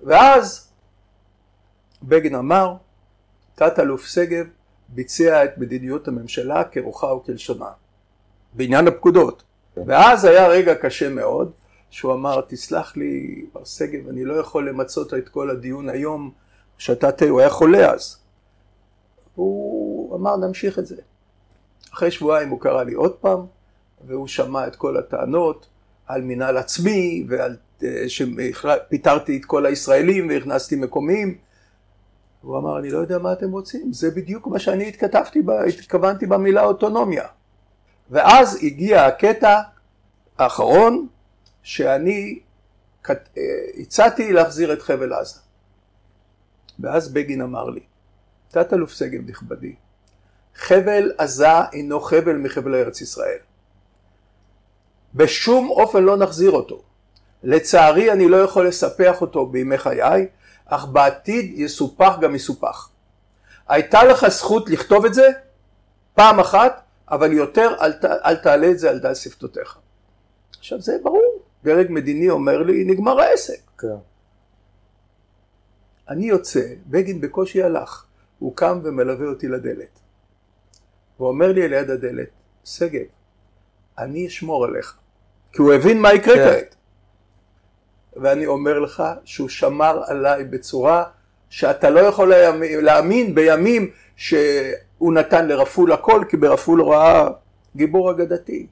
ואז 0.00 0.68
בגין 2.02 2.34
אמר, 2.34 2.74
תת-אלוף 3.54 4.06
שגב 4.06 4.46
ביצע 4.88 5.44
את 5.44 5.58
מדיניות 5.58 6.08
הממשלה 6.08 6.64
כרוחה 6.64 7.06
וכלשונה, 7.06 7.68
בעניין 8.54 8.88
הפקודות. 8.88 9.42
ואז 9.86 10.24
היה 10.24 10.48
רגע 10.48 10.74
קשה 10.74 11.08
מאוד, 11.08 11.52
שהוא 11.90 12.12
אמר, 12.12 12.40
תסלח 12.48 12.96
לי, 12.96 13.44
מר 13.54 13.64
שגב, 13.64 14.08
אני 14.08 14.24
לא 14.24 14.34
יכול 14.34 14.68
למצות 14.68 15.14
את 15.14 15.28
כל 15.28 15.50
הדיון 15.50 15.88
היום, 15.88 16.30
שאתה 16.78 17.12
תה, 17.12 17.24
הוא 17.24 17.40
היה 17.40 17.50
חולה 17.50 17.92
אז. 17.92 18.16
הוא 19.34 20.16
אמר, 20.16 20.36
נמשיך 20.36 20.78
את 20.78 20.86
זה. 20.86 20.96
אחרי 21.94 22.10
שבועיים 22.10 22.48
הוא 22.48 22.60
קרא 22.60 22.82
לי 22.82 22.94
עוד 22.94 23.12
פעם, 23.12 23.40
והוא 24.06 24.26
שמע 24.26 24.66
את 24.66 24.76
כל 24.76 24.96
הטענות 24.96 25.68
על 26.06 26.22
מינהל 26.22 26.56
עצמי, 26.56 27.26
ועל 27.28 27.56
אה, 27.82 28.04
שפיטרתי 28.08 29.36
את 29.36 29.44
כל 29.44 29.66
הישראלים 29.66 30.28
והכנסתי 30.28 30.76
מקומיים. 30.76 31.38
הוא 32.42 32.58
אמר, 32.58 32.78
אני 32.78 32.90
לא 32.90 32.98
יודע 32.98 33.18
מה 33.18 33.32
אתם 33.32 33.50
רוצים, 33.50 33.92
זה 33.92 34.10
בדיוק 34.10 34.46
מה 34.46 34.58
שאני 34.58 34.88
התכתבתי, 34.88 35.42
התכוונתי 35.68 36.26
במילה 36.26 36.64
אוטונומיה. 36.64 37.24
ואז 38.10 38.58
הגיע 38.62 39.06
הקטע 39.06 39.60
האחרון, 40.38 41.06
שאני 41.62 42.38
אה, 43.10 43.14
הצעתי 43.78 44.32
להחזיר 44.32 44.72
את 44.72 44.82
חבל 44.82 45.12
עזה. 45.12 45.40
ואז 46.80 47.12
בגין 47.12 47.42
אמר 47.42 47.70
לי, 47.70 47.80
תת-אלוף 48.48 48.92
שגב 48.92 49.30
נכבדי, 49.30 49.74
חבל 50.54 51.12
עזה 51.18 51.60
אינו 51.72 52.00
חבל 52.00 52.36
מחבלי 52.36 52.80
ארץ 52.80 53.00
ישראל. 53.00 53.38
בשום 55.14 55.70
אופן 55.70 56.02
לא 56.02 56.16
נחזיר 56.16 56.50
אותו. 56.50 56.82
לצערי 57.42 58.12
אני 58.12 58.28
לא 58.28 58.36
יכול 58.36 58.68
לספח 58.68 59.20
אותו 59.20 59.46
בימי 59.46 59.78
חיי, 59.78 60.26
אך 60.66 60.86
בעתיד 60.86 61.52
יסופח 61.54 62.16
גם 62.20 62.34
יסופח. 62.34 62.88
הייתה 63.68 64.04
לך 64.04 64.28
זכות 64.28 64.70
לכתוב 64.70 65.04
את 65.04 65.14
זה 65.14 65.28
פעם 66.14 66.40
אחת, 66.40 66.82
אבל 67.10 67.32
יותר 67.32 67.74
אל, 67.80 67.92
ת, 67.92 68.04
אל 68.04 68.36
תעלה 68.36 68.70
את 68.70 68.78
זה 68.78 68.90
על 68.90 68.98
דל 68.98 69.14
שפתותיך. 69.14 69.78
עכשיו 70.58 70.80
זה 70.80 70.96
ברור, 71.02 71.42
דרג 71.64 71.86
מדיני 71.90 72.30
אומר 72.30 72.62
לי, 72.62 72.84
נגמר 72.84 73.20
העסק. 73.20 73.60
כן. 73.78 73.86
אני 76.08 76.26
יוצא, 76.26 76.60
בגין 76.86 77.20
בקושי 77.20 77.62
הלך, 77.62 78.04
הוא 78.38 78.56
קם 78.56 78.80
ומלווה 78.84 79.26
אותי 79.26 79.48
לדלת. 79.48 79.98
הוא 81.16 81.28
אומר 81.28 81.52
לי 81.52 81.68
ליד 81.68 81.90
הדלת, 81.90 82.28
שגב, 82.64 83.02
אני 83.98 84.26
אשמור 84.26 84.64
עליך. 84.64 84.96
כי 85.52 85.62
הוא 85.62 85.72
הבין 85.72 86.00
מה 86.00 86.14
יקרה 86.14 86.34
כן. 86.34 86.44
כעת. 86.44 86.74
ואני 88.16 88.46
אומר 88.46 88.78
לך 88.78 89.02
שהוא 89.24 89.48
שמר 89.48 90.02
עליי 90.06 90.44
בצורה 90.44 91.04
שאתה 91.50 91.90
לא 91.90 92.00
יכול 92.00 92.32
להאמין- 92.82 93.34
בימים 93.34 93.90
שהוא 94.98 95.12
נתן 95.12 95.48
לרפול 95.48 95.92
הכל, 95.92 96.24
כי 96.28 96.36
ברפול 96.36 96.80
הוא 96.80 96.94
ראה 96.94 97.28
גיבור 97.76 98.10
אגדתי. 98.10 98.66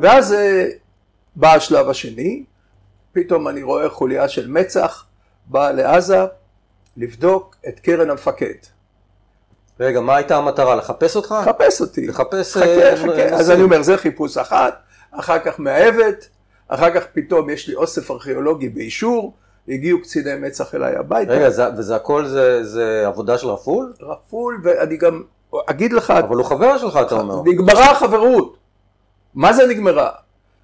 ואז 0.00 0.32
אה, 0.32 0.66
בא 1.36 1.54
השלב 1.54 1.88
השני, 1.88 2.44
פתאום 3.12 3.48
אני 3.48 3.62
רואה 3.62 3.88
חוליה 3.88 4.28
של 4.28 4.50
מצ"ח 4.50 5.06
באה 5.46 5.72
לעזה 5.72 6.18
לבדוק 6.96 7.56
את 7.68 7.80
קרן 7.80 8.10
המפקד. 8.10 8.54
רגע, 9.80 10.00
מה 10.00 10.16
הייתה 10.16 10.36
המטרה? 10.36 10.74
לחפש 10.74 11.16
אותך? 11.16 11.34
חפש 11.44 11.80
אותי. 11.80 12.06
לחפש... 12.06 12.56
חכה, 12.56 12.66
אה, 12.66 12.96
חכה. 12.96 13.22
אז 13.22 13.50
אני 13.50 13.62
אומר, 13.62 13.82
זה 13.82 13.96
חיפוש 13.96 14.36
אחת, 14.36 14.82
אחר 15.10 15.38
כך 15.38 15.58
מאהבת, 15.58 16.28
אחר 16.68 16.90
כך 16.94 17.02
פתאום 17.12 17.50
יש 17.50 17.68
לי 17.68 17.74
אוסף 17.74 18.10
ארכיאולוגי 18.10 18.68
באישור, 18.68 19.34
הגיעו 19.68 20.00
קציני 20.02 20.34
מצ"ח 20.40 20.74
אליי 20.74 20.96
הביתה. 20.96 21.32
רגע, 21.32 21.50
זה- 21.50 21.68
וזה 21.78 21.96
הכל 21.96 22.26
זה- 22.26 22.64
זה 22.64 23.02
עבודה 23.06 23.38
של 23.38 23.46
רפול? 23.48 23.92
רפול, 24.00 24.60
ואני 24.64 24.96
גם 24.96 25.22
אגיד 25.66 25.92
לך, 25.92 26.10
אבל 26.10 26.36
הוא 26.36 26.44
חבר 26.44 26.78
שלך, 26.78 26.98
אתה 27.06 27.14
אומר. 27.14 27.42
נגמרה 27.44 27.90
החברות. 27.90 28.56
מה 29.34 29.52
זה 29.52 29.66
נגמרה? 29.66 30.10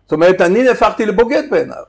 זאת 0.04 0.12
אומרת, 0.12 0.40
אני 0.40 0.62
נהפכתי 0.62 1.06
לבוגד 1.06 1.42
בעיניו. 1.50 1.82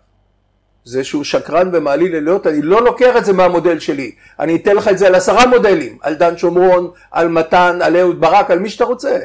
זה 0.83 1.03
שהוא 1.03 1.23
שקרן 1.23 1.69
ומעליל 1.73 2.15
עליות, 2.15 2.47
אני 2.47 2.61
לא 2.61 2.81
לוקח 2.85 3.17
את 3.17 3.25
זה 3.25 3.33
מהמודל 3.33 3.79
שלי. 3.79 4.11
אני 4.39 4.55
אתן 4.55 4.75
לך 4.75 4.87
את 4.87 4.97
זה 4.97 5.07
על 5.07 5.15
עשרה 5.15 5.45
מודלים, 5.45 5.97
על 6.01 6.15
דן 6.15 6.37
שומרון, 6.37 6.91
על 7.11 7.27
מתן, 7.27 7.79
על 7.83 7.97
אהוד 7.97 8.21
ברק, 8.21 8.51
על 8.51 8.59
מי 8.59 8.69
שאתה 8.69 8.83
רוצה. 8.83 9.19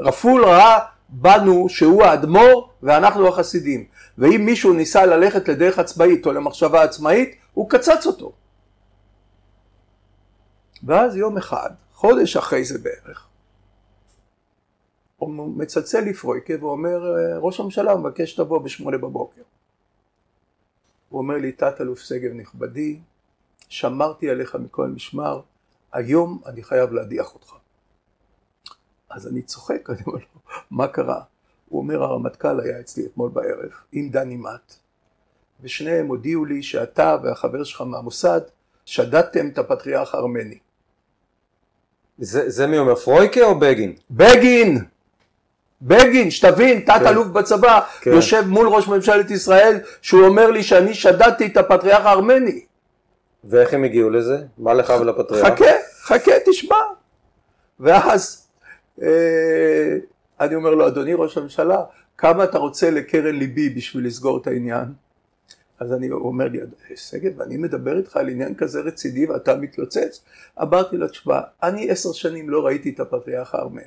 רפול 0.00 0.44
ראה 0.44 0.78
בנו 1.08 1.68
שהוא 1.68 2.04
האדמו"ר 2.04 2.68
ואנחנו 2.82 3.28
החסידים. 3.28 3.84
ואם 4.22 4.44
מישהו 4.44 4.72
ניסה 4.72 5.06
ללכת 5.06 5.48
לדרך 5.48 5.78
עצמאית 5.78 6.26
או 6.26 6.32
למחשבה 6.32 6.82
עצמאית, 6.82 7.36
הוא 7.52 7.70
קצץ 7.70 8.06
אותו. 8.06 8.32
ואז 10.82 11.16
יום 11.16 11.36
אחד, 11.36 11.70
חודש 11.92 12.36
אחרי 12.36 12.64
זה 12.64 12.78
בערך, 12.78 13.28
הוא 15.16 15.58
מצלצל 15.58 16.00
לי 16.00 16.14
פרויקה 16.14 16.54
ואומר, 16.60 17.14
ראש 17.38 17.60
הממשלה 17.60 17.96
מבקש 17.96 18.30
שתבוא 18.30 18.58
בשמונה 18.58 18.98
בבוקר. 18.98 19.42
הוא 21.08 21.18
אומר 21.18 21.34
לי, 21.34 21.52
תת-אלוף 21.52 21.98
שגב 21.98 22.32
נכבדי, 22.32 23.00
שמרתי 23.68 24.30
עליך 24.30 24.54
מכל 24.54 24.88
משמר, 24.88 25.40
היום 25.92 26.42
אני 26.46 26.62
חייב 26.62 26.92
להדיח 26.92 27.34
אותך. 27.34 27.52
אז 29.10 29.28
אני 29.28 29.42
צוחק, 29.42 29.90
אני 29.90 29.98
אומר 30.06 30.18
לו, 30.18 30.40
מה 30.70 30.88
קרה? 30.88 31.22
הוא 31.72 31.80
אומר, 31.80 32.02
הרמטכ"ל 32.02 32.60
היה 32.60 32.80
אצלי 32.80 33.06
אתמול 33.06 33.30
בערב, 33.30 33.70
עם 33.92 34.08
דני 34.08 34.36
מט, 34.36 34.74
ושניהם 35.62 36.06
הודיעו 36.06 36.44
לי 36.44 36.62
שאתה 36.62 37.16
והחבר 37.22 37.64
שלך 37.64 37.80
מהמוסד 37.80 38.40
שדדתם 38.84 39.48
את 39.48 39.58
הפטריארך 39.58 40.14
הארמני. 40.14 40.58
זה 42.18 42.50
זה 42.50 42.66
מי 42.66 42.78
אומר, 42.78 42.94
פרויקה 42.94 43.44
או 43.44 43.58
בגין? 43.58 43.94
בגין! 44.10 44.84
בגין, 45.82 46.30
שתבין, 46.30 46.80
תת-אלוף 46.80 47.26
בצבא, 47.26 47.80
כן. 48.00 48.10
יושב 48.10 48.44
מול 48.46 48.68
ראש 48.68 48.88
ממשלת 48.88 49.30
ישראל, 49.30 49.80
שהוא 50.02 50.26
אומר 50.26 50.50
לי 50.50 50.62
שאני 50.62 50.94
שדדתי 50.94 51.46
את 51.46 51.56
הפטריארך 51.56 52.06
הארמני. 52.06 52.64
ואיך 53.44 53.74
הם 53.74 53.84
הגיעו 53.84 54.10
לזה? 54.10 54.38
מה 54.58 54.74
לך 54.74 54.92
ולפטריארך? 55.00 55.46
חכה, 55.46 55.72
חכה, 56.02 56.32
תשמע. 56.46 56.76
ואז 57.80 58.46
אה, 59.02 59.96
אני 60.44 60.54
אומר 60.54 60.70
לו, 60.70 60.88
אדוני 60.88 61.14
ראש 61.14 61.38
הממשלה, 61.38 61.84
כמה 62.18 62.44
אתה 62.44 62.58
רוצה 62.58 62.90
לקרן 62.90 63.34
ליבי 63.34 63.68
בשביל 63.68 64.06
לסגור 64.06 64.38
את 64.38 64.46
העניין? 64.46 64.84
אז 65.80 65.92
אני, 65.92 66.10
אומר 66.10 66.48
לי, 66.48 66.58
שגב, 66.96 67.40
אני 67.40 67.56
מדבר 67.56 67.98
איתך 67.98 68.16
על 68.16 68.28
עניין 68.28 68.54
כזה 68.54 68.80
רציני 68.80 69.26
ואתה 69.26 69.56
מתלוצץ? 69.56 70.24
אמרתי 70.62 70.96
לו, 70.96 71.08
תשמע, 71.08 71.40
אני 71.62 71.90
עשר 71.90 72.12
שנים 72.12 72.50
לא 72.50 72.66
ראיתי 72.66 72.90
את 72.90 73.00
הפטריארך 73.00 73.54
הארמני. 73.54 73.82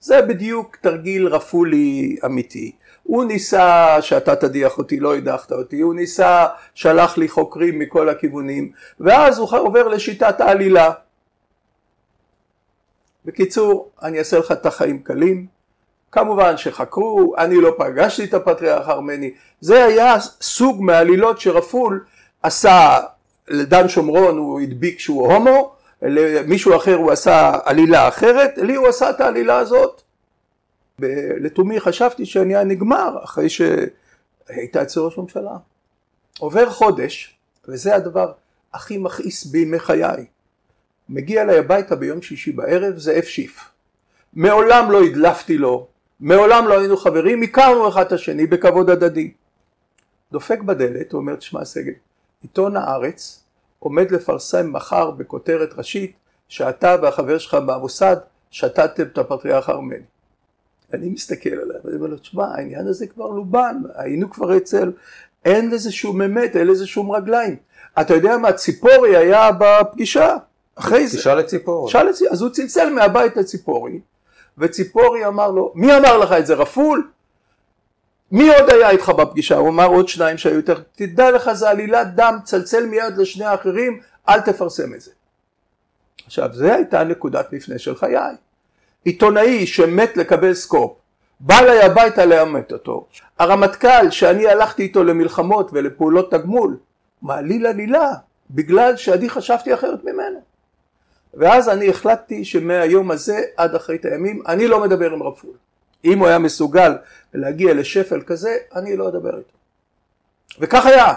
זה 0.00 0.22
בדיוק 0.22 0.76
תרגיל 0.76 1.26
רפולי 1.26 2.16
אמיתי. 2.24 2.72
הוא 3.02 3.24
ניסה 3.24 3.96
שאתה 4.02 4.36
תדיח 4.36 4.78
אותי, 4.78 5.00
לא 5.00 5.16
הדחת 5.16 5.52
אותי, 5.52 5.80
הוא 5.80 5.94
ניסה, 5.94 6.46
שלח 6.74 7.18
לי 7.18 7.28
חוקרים 7.28 7.78
מכל 7.78 8.08
הכיוונים, 8.08 8.72
ואז 9.00 9.38
הוא 9.38 9.48
עובר 9.58 9.88
לשיטת 9.88 10.40
העלילה. 10.40 10.92
בקיצור, 13.24 13.90
אני 14.02 14.18
אעשה 14.18 14.38
לך 14.38 14.52
את 14.52 14.66
החיים 14.66 15.02
קלים. 15.02 15.59
כמובן 16.12 16.56
שחקרו, 16.56 17.34
אני 17.38 17.54
לא 17.60 17.74
פגשתי 17.78 18.24
את 18.24 18.34
הפטריארך 18.34 18.88
הארמני. 18.88 19.30
זה 19.60 19.84
היה 19.84 20.16
סוג 20.40 20.82
מהעלילות 20.82 21.40
שרפול 21.40 22.04
עשה 22.42 22.98
לדן 23.48 23.88
שומרון, 23.88 24.38
הוא 24.38 24.60
הדביק 24.60 24.98
שהוא 24.98 25.32
הומו, 25.32 25.74
למישהו 26.02 26.76
אחר 26.76 26.94
הוא 26.94 27.12
עשה 27.12 27.52
עלילה 27.64 28.08
אחרת, 28.08 28.58
לי 28.58 28.74
הוא 28.74 28.88
עשה 28.88 29.10
את 29.10 29.20
העלילה 29.20 29.58
הזאת. 29.58 30.02
לתומי 31.40 31.80
חשבתי 31.80 32.26
שהעניין 32.26 32.68
נגמר 32.68 33.16
אחרי 33.24 33.48
שהיית 33.48 34.76
אצל 34.76 35.00
ראש 35.00 35.18
ממשלה. 35.18 35.56
עובר 36.38 36.70
חודש, 36.70 37.36
וזה 37.68 37.94
הדבר 37.94 38.32
הכי 38.74 38.98
מכעיס 38.98 39.44
בימי 39.44 39.78
חיי. 39.78 40.24
מגיע 41.08 41.42
אליי 41.42 41.58
הביתה 41.58 41.96
ביום 41.96 42.22
שישי 42.22 42.52
בערב, 42.52 42.98
זאב 42.98 43.22
שיף. 43.22 43.70
מעולם 44.32 44.90
לא 44.90 45.02
הדלפתי 45.02 45.58
לו, 45.58 45.86
מעולם 46.20 46.68
לא 46.68 46.78
היינו 46.78 46.96
חברים, 46.96 47.42
הכרנו 47.42 47.88
אחד 47.88 48.06
את 48.06 48.12
השני 48.12 48.46
בכבוד 48.46 48.90
הדדי. 48.90 49.32
דופק 50.32 50.60
בדלת, 50.60 51.12
הוא 51.12 51.20
אומר, 51.20 51.36
תשמע 51.36 51.64
שגב, 51.64 51.92
עיתון 52.42 52.76
הארץ 52.76 53.44
עומד 53.78 54.10
לפרסם 54.10 54.72
מחר 54.72 55.10
בכותרת 55.10 55.70
ראשית 55.76 56.12
שאתה 56.48 56.96
והחבר 57.02 57.38
שלך 57.38 57.54
במוסד 57.54 58.16
שתתם 58.50 59.02
את 59.02 59.18
הפטריארך 59.18 59.68
הארמני. 59.68 60.04
אני 60.94 61.08
מסתכל 61.08 61.50
עליו, 61.50 61.76
ואני 61.84 61.96
אומר 61.96 62.06
לו, 62.06 62.16
תשמע, 62.16 62.44
העניין 62.44 62.86
הזה 62.86 63.06
כבר 63.06 63.26
לובן, 63.26 63.76
היינו 63.94 64.30
כבר 64.30 64.56
אצל, 64.56 64.92
אין 65.44 65.70
לזה 65.70 65.92
שום 65.92 66.22
אמת, 66.22 66.56
אין 66.56 66.66
לזה 66.66 66.86
שום 66.86 67.10
רגליים. 67.10 67.56
אתה 68.00 68.14
יודע 68.14 68.38
מה, 68.38 68.52
ציפורי 68.52 69.16
היה 69.16 69.50
בפגישה, 69.58 70.36
אחרי 70.74 71.06
זה. 71.06 71.18
תשאל 71.18 71.40
את 71.40 71.46
ציפורי. 71.46 71.90
תשאל 71.90 72.08
את 72.08 72.14
ציפורי, 72.14 72.32
אז 72.32 72.42
הוא 72.42 72.50
צלצל 72.50 72.90
מהבית 72.90 73.36
לציפורי, 73.36 74.00
וציפורי 74.58 75.26
אמר 75.26 75.50
לו, 75.50 75.72
מי 75.74 75.96
אמר 75.96 76.18
לך 76.18 76.32
את 76.32 76.46
זה, 76.46 76.54
רפול? 76.54 77.10
מי 78.32 78.48
עוד 78.48 78.70
היה 78.70 78.90
איתך 78.90 79.08
בפגישה? 79.08 79.56
הוא 79.56 79.68
אמר 79.68 79.86
עוד 79.86 80.08
שניים 80.08 80.38
שהיו 80.38 80.54
יותר, 80.54 80.80
תדע 80.94 81.30
לך 81.30 81.52
זה 81.52 81.70
עלילת 81.70 82.14
דם, 82.14 82.38
צלצל 82.44 82.86
מיד 82.86 83.16
לשני 83.16 83.44
האחרים, 83.44 84.00
אל 84.28 84.40
תפרסם 84.40 84.94
את 84.94 85.00
זה. 85.00 85.10
עכשיו, 86.26 86.48
זו 86.52 86.64
הייתה 86.64 87.04
נקודת 87.04 87.52
מפנה 87.52 87.78
של 87.78 87.96
חיי. 87.96 88.34
עיתונאי 89.04 89.66
שמת 89.66 90.16
לקבל 90.16 90.54
סקופ, 90.54 90.92
בא 91.40 91.58
אליי 91.58 91.82
הביתה 91.82 92.24
לאמת 92.24 92.72
אותו, 92.72 93.06
הרמטכ"ל 93.38 94.10
שאני 94.10 94.48
הלכתי 94.48 94.82
איתו 94.82 95.04
למלחמות 95.04 95.70
ולפעולות 95.72 96.30
תגמול, 96.30 96.76
מעליל 97.22 97.66
עלילה, 97.66 98.12
בגלל 98.50 98.96
שאני 98.96 99.30
חשבתי 99.30 99.74
אחרת 99.74 100.04
ממנו. 100.04 100.39
ואז 101.34 101.68
אני 101.68 101.88
החלטתי 101.88 102.44
שמהיום 102.44 103.10
הזה 103.10 103.40
עד 103.56 103.74
אחרית 103.74 104.04
הימים 104.04 104.42
אני 104.46 104.68
לא 104.68 104.80
מדבר 104.82 105.12
עם 105.12 105.22
רפול. 105.22 105.54
אם 106.04 106.18
הוא 106.18 106.26
היה 106.26 106.38
מסוגל 106.38 106.96
להגיע 107.34 107.74
לשפל 107.74 108.22
כזה, 108.22 108.56
אני 108.74 108.96
לא 108.96 109.08
אדבר 109.08 109.38
איתו. 109.38 109.56
וכך 110.58 110.86
היה. 110.86 111.14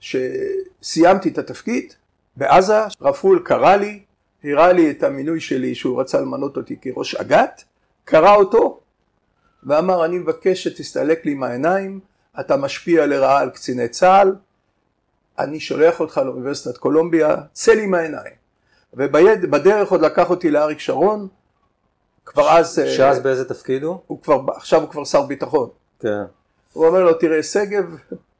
שסיימתי 0.00 1.28
את 1.28 1.38
התפקיד 1.38 1.94
בעזה, 2.36 2.80
רפול 3.00 3.42
קרא 3.44 3.76
לי, 3.76 4.02
הראה 4.44 4.72
לי 4.72 4.90
את 4.90 5.02
המינוי 5.02 5.40
שלי 5.40 5.74
שהוא 5.74 6.00
רצה 6.00 6.20
למנות 6.20 6.56
אותי 6.56 6.76
כראש 6.82 7.14
אג"ת, 7.14 7.62
קרא 8.04 8.34
אותו 8.34 8.80
ואמר 9.62 10.04
אני 10.04 10.18
מבקש 10.18 10.64
שתסתלק 10.68 11.26
לי 11.26 11.34
מהעיניים, 11.34 12.00
אתה 12.40 12.56
משפיע 12.56 13.06
לרעה 13.06 13.40
על 13.40 13.50
קציני 13.50 13.88
צה"ל, 13.88 14.34
אני 15.38 15.60
שולח 15.60 16.00
אותך 16.00 16.20
לאוניברסיטת 16.24 16.76
קולומביה, 16.76 17.36
צא 17.52 17.72
לי 17.72 17.86
מהעיניים. 17.86 18.39
ובדרך 18.94 19.90
עוד 19.90 20.00
לקח 20.00 20.30
אותי 20.30 20.50
לאריק 20.50 20.78
שרון, 20.78 21.28
כבר 22.26 22.50
אז... 22.50 22.78
אה, 22.78 22.90
שאז 22.90 23.18
uh, 23.18 23.20
באיזה 23.20 23.48
תפקיד 23.48 23.82
הוא? 23.82 23.98
הוא 24.06 24.22
כבר, 24.22 24.40
עכשיו 24.56 24.80
הוא 24.80 24.88
כבר 24.88 25.04
שר 25.04 25.22
ביטחון. 25.22 25.68
כן. 26.00 26.22
הוא 26.72 26.86
אומר 26.86 27.04
לו, 27.04 27.12
תראה, 27.12 27.42
שגב, 27.42 27.96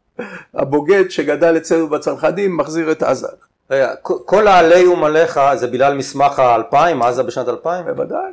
הבוגד 0.54 1.10
שגדל 1.10 1.56
אצלנו 1.56 1.88
בצנחנים, 1.88 2.56
מחזיר 2.56 2.92
את 2.92 3.02
עזה. 3.02 3.28
רגע, 3.70 3.94
כל 4.02 4.48
העליהום 4.48 5.04
עליך 5.04 5.40
זה 5.54 5.66
בגלל 5.66 5.94
מסמך 5.94 6.38
האלפיים, 6.38 7.02
עזה 7.02 7.22
בשנת 7.22 7.48
אלפיים? 7.48 7.84
בוודאי. 7.84 8.32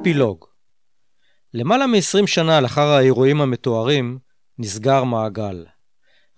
אפילוג 0.00 0.49
למעלה 1.54 1.86
מ-20 1.86 2.26
שנה 2.26 2.60
לאחר 2.60 2.88
האירועים 2.88 3.40
המתוארים, 3.40 4.18
נסגר 4.58 5.04
מעגל. 5.04 5.66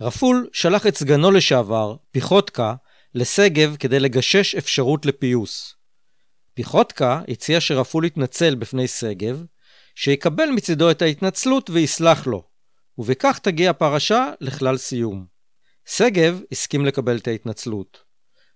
רפול 0.00 0.48
שלח 0.52 0.86
את 0.86 0.96
סגנו 0.96 1.30
לשעבר, 1.30 1.96
פיחוטקה, 2.10 2.74
לשגב 3.14 3.76
כדי 3.78 4.00
לגשש 4.00 4.54
אפשרות 4.54 5.06
לפיוס. 5.06 5.74
פיחוטקה 6.54 7.20
הציע 7.28 7.60
שרפול 7.60 8.04
יתנצל 8.04 8.54
בפני 8.54 8.88
שגב, 8.88 9.44
שיקבל 9.94 10.50
מצידו 10.50 10.90
את 10.90 11.02
ההתנצלות 11.02 11.70
ויסלח 11.70 12.26
לו, 12.26 12.42
ובכך 12.98 13.38
תגיע 13.38 13.70
הפרשה 13.70 14.30
לכלל 14.40 14.76
סיום. 14.76 15.26
שגב 15.86 16.40
הסכים 16.52 16.86
לקבל 16.86 17.16
את 17.16 17.28
ההתנצלות. 17.28 17.98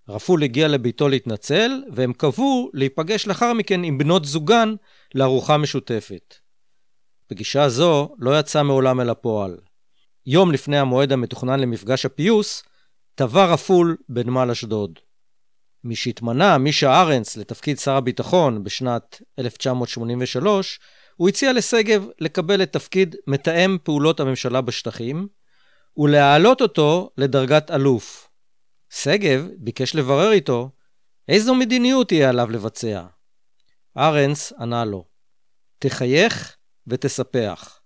רפול 0.08 0.42
הגיע 0.42 0.68
לביתו 0.68 1.08
להתנצל, 1.08 1.82
והם 1.92 2.12
קבעו 2.12 2.70
להיפגש 2.74 3.26
לאחר 3.26 3.52
מכן 3.52 3.84
עם 3.84 3.98
בנות 3.98 4.24
זוגן 4.24 4.74
לארוחה 5.14 5.58
משותפת. 5.58 6.45
פגישה 7.26 7.68
זו 7.68 8.14
לא 8.18 8.38
יצאה 8.38 8.62
מעולם 8.62 9.00
אל 9.00 9.10
הפועל. 9.10 9.56
יום 10.26 10.52
לפני 10.52 10.78
המועד 10.78 11.12
המתוכנן 11.12 11.60
למפגש 11.60 12.06
הפיוס, 12.06 12.62
טבע 13.14 13.44
רפול 13.44 13.96
בנמל 14.08 14.50
אשדוד. 14.50 14.98
משהתמנה 15.84 16.58
מישה 16.58 17.00
ארנס 17.00 17.36
לתפקיד 17.36 17.78
שר 17.78 17.96
הביטחון 17.96 18.64
בשנת 18.64 19.22
1983, 19.38 20.80
הוא 21.16 21.28
הציע 21.28 21.52
לשגב 21.52 22.06
לקבל 22.20 22.62
את 22.62 22.72
תפקיד 22.72 23.16
מתאם 23.26 23.76
פעולות 23.82 24.20
הממשלה 24.20 24.60
בשטחים, 24.60 25.28
ולהעלות 25.96 26.60
אותו 26.60 27.10
לדרגת 27.18 27.70
אלוף. 27.70 28.28
שגב 28.90 29.48
ביקש 29.58 29.94
לברר 29.94 30.32
איתו 30.32 30.70
איזו 31.28 31.54
מדיניות 31.54 32.12
יהיה 32.12 32.28
עליו 32.28 32.50
לבצע. 32.50 33.02
ארנס 33.96 34.52
ענה 34.52 34.84
לו, 34.84 35.04
תחייך 35.78 36.55
ותספח. 36.88 37.80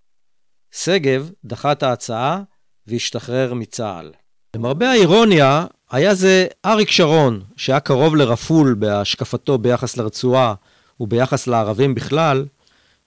שגב 0.70 1.30
דחה 1.44 1.72
את 1.72 1.82
ההצעה 1.82 2.42
והשתחרר 2.86 3.54
מצה"ל. 3.54 4.10
למרבה 4.56 4.90
האירוניה, 4.90 5.66
היה 5.90 6.14
זה 6.14 6.46
אריק 6.66 6.90
שרון, 6.90 7.42
שהיה 7.56 7.80
קרוב 7.80 8.16
לרפול 8.16 8.74
בהשקפתו 8.74 9.58
ביחס 9.58 9.96
לרצועה 9.96 10.54
וביחס 11.00 11.46
לערבים 11.46 11.94
בכלל, 11.94 12.46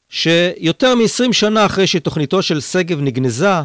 שיותר 0.09 0.95
מ-20 0.95 1.33
שנה 1.33 1.65
אחרי 1.65 1.87
שתוכניתו 1.87 2.41
של 2.41 2.61
שגב 2.61 3.01
נגנזה, 3.01 3.61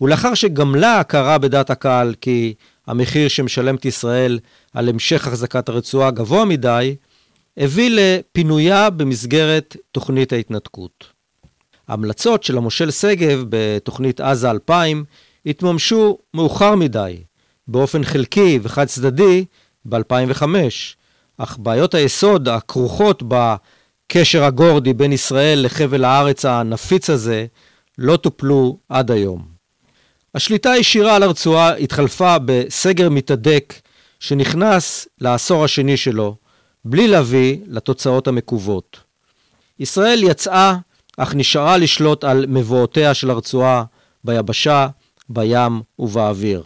ולאחר 0.00 0.34
שגמלה 0.34 1.00
הכרה 1.00 1.38
בדעת 1.38 1.70
הקהל 1.70 2.14
כי 2.20 2.54
המחיר 2.86 3.28
שמשלמת 3.28 3.84
ישראל 3.84 4.38
על 4.72 4.88
המשך 4.88 5.26
החזקת 5.26 5.68
הרצועה 5.68 6.10
גבוה 6.10 6.44
מדי, 6.44 6.96
הביא 7.56 7.90
לפינויה 7.92 8.90
במסגרת 8.90 9.76
תוכנית 9.92 10.32
ההתנתקות. 10.32 11.13
ההמלצות 11.88 12.42
של 12.42 12.56
המושל 12.56 12.90
שגב 12.90 13.44
בתוכנית 13.48 14.20
עזה 14.20 14.50
2000 14.50 15.04
התממשו 15.46 16.18
מאוחר 16.34 16.74
מדי, 16.74 17.22
באופן 17.68 18.04
חלקי 18.04 18.58
וחד 18.62 18.84
צדדי 18.84 19.44
ב-2005, 19.84 20.42
אך 21.38 21.58
בעיות 21.58 21.94
היסוד 21.94 22.48
הכרוכות 22.48 23.22
בקשר 23.28 24.44
הגורדי 24.44 24.92
בין 24.92 25.12
ישראל 25.12 25.64
לחבל 25.64 26.04
הארץ 26.04 26.44
הנפיץ 26.44 27.10
הזה 27.10 27.46
לא 27.98 28.16
טופלו 28.16 28.78
עד 28.88 29.10
היום. 29.10 29.54
השליטה 30.34 30.72
הישירה 30.72 31.16
על 31.16 31.22
הרצועה 31.22 31.76
התחלפה 31.76 32.36
בסגר 32.44 33.08
מתהדק 33.08 33.74
שנכנס 34.20 35.08
לעשור 35.20 35.64
השני 35.64 35.96
שלו, 35.96 36.36
בלי 36.84 37.08
להביא 37.08 37.56
לתוצאות 37.66 38.28
המקוות. 38.28 39.00
ישראל 39.78 40.22
יצאה 40.22 40.76
אך 41.16 41.34
נשארה 41.34 41.76
לשלוט 41.76 42.24
על 42.24 42.44
מבואותיה 42.48 43.14
של 43.14 43.30
הרצועה 43.30 43.84
ביבשה, 44.24 44.88
בים 45.28 45.82
ובאוויר. 45.98 46.62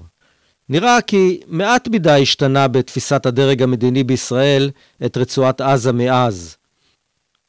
נראה 0.68 1.00
כי 1.00 1.40
מעט 1.46 1.88
מדי 1.88 2.22
השתנה 2.22 2.68
בתפיסת 2.68 3.26
הדרג 3.26 3.62
המדיני 3.62 4.04
בישראל 4.04 4.70
את 5.04 5.16
רצועת 5.16 5.61
עזה 5.61 5.92
מאז. 5.92 6.56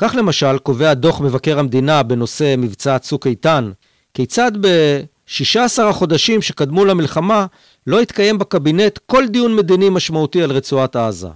כך 0.01 0.15
למשל 0.17 0.57
קובע 0.57 0.93
דוח 0.93 1.21
מבקר 1.21 1.59
המדינה 1.59 2.03
בנושא 2.03 2.55
מבצע 2.57 2.99
צוק 2.99 3.27
איתן, 3.27 3.71
כיצד 4.13 4.51
ב-16 4.62 5.83
החודשים 5.83 6.41
שקדמו 6.41 6.85
למלחמה 6.85 7.45
לא 7.88 7.99
התקיים 7.99 8.38
בקבינט 8.38 8.99
כל 9.05 9.27
דיון 9.27 9.55
מדיני 9.55 9.89
משמעותי 9.89 10.43
על 10.43 10.51
רצועת 10.51 10.95
עזה. 10.95 11.27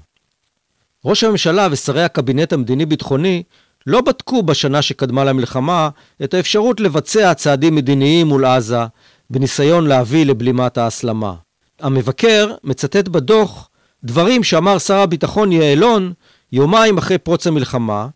ראש 1.05 1.23
הממשלה 1.23 1.67
ושרי 1.71 2.03
הקבינט 2.03 2.53
המדיני-ביטחוני 2.53 3.43
לא 3.87 4.01
בדקו 4.01 4.43
בשנה 4.43 4.81
שקדמה 4.81 5.23
למלחמה 5.23 5.89
את 6.23 6.33
האפשרות 6.33 6.79
לבצע 6.79 7.33
צעדים 7.33 7.75
מדיניים 7.75 8.27
מול 8.27 8.45
עזה, 8.45 8.85
בניסיון 9.29 9.87
להביא 9.87 10.25
לבלימת 10.25 10.77
ההסלמה. 10.77 11.33
המבקר 11.79 12.55
מצטט 12.63 13.07
בדוח 13.07 13.69
דברים 14.03 14.43
שאמר 14.43 14.77
שר 14.77 14.97
הביטחון 14.97 15.51
יעלון 15.51 16.13
יומיים 16.51 16.97
אחרי 16.97 17.17
פרוץ 17.17 17.47
המלחמה, 17.47 18.07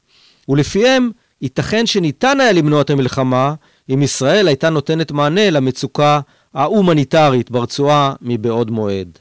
ולפיהם 0.49 1.11
ייתכן 1.41 1.85
שניתן 1.85 2.39
היה 2.39 2.51
למנוע 2.51 2.81
את 2.81 2.89
המלחמה 2.89 3.53
אם 3.89 4.01
ישראל 4.01 4.47
הייתה 4.47 4.69
נותנת 4.69 5.11
מענה 5.11 5.49
למצוקה 5.49 6.19
ההומניטרית 6.53 7.51
ברצועה 7.51 8.13
מבעוד 8.21 8.71
מועד. 8.71 9.19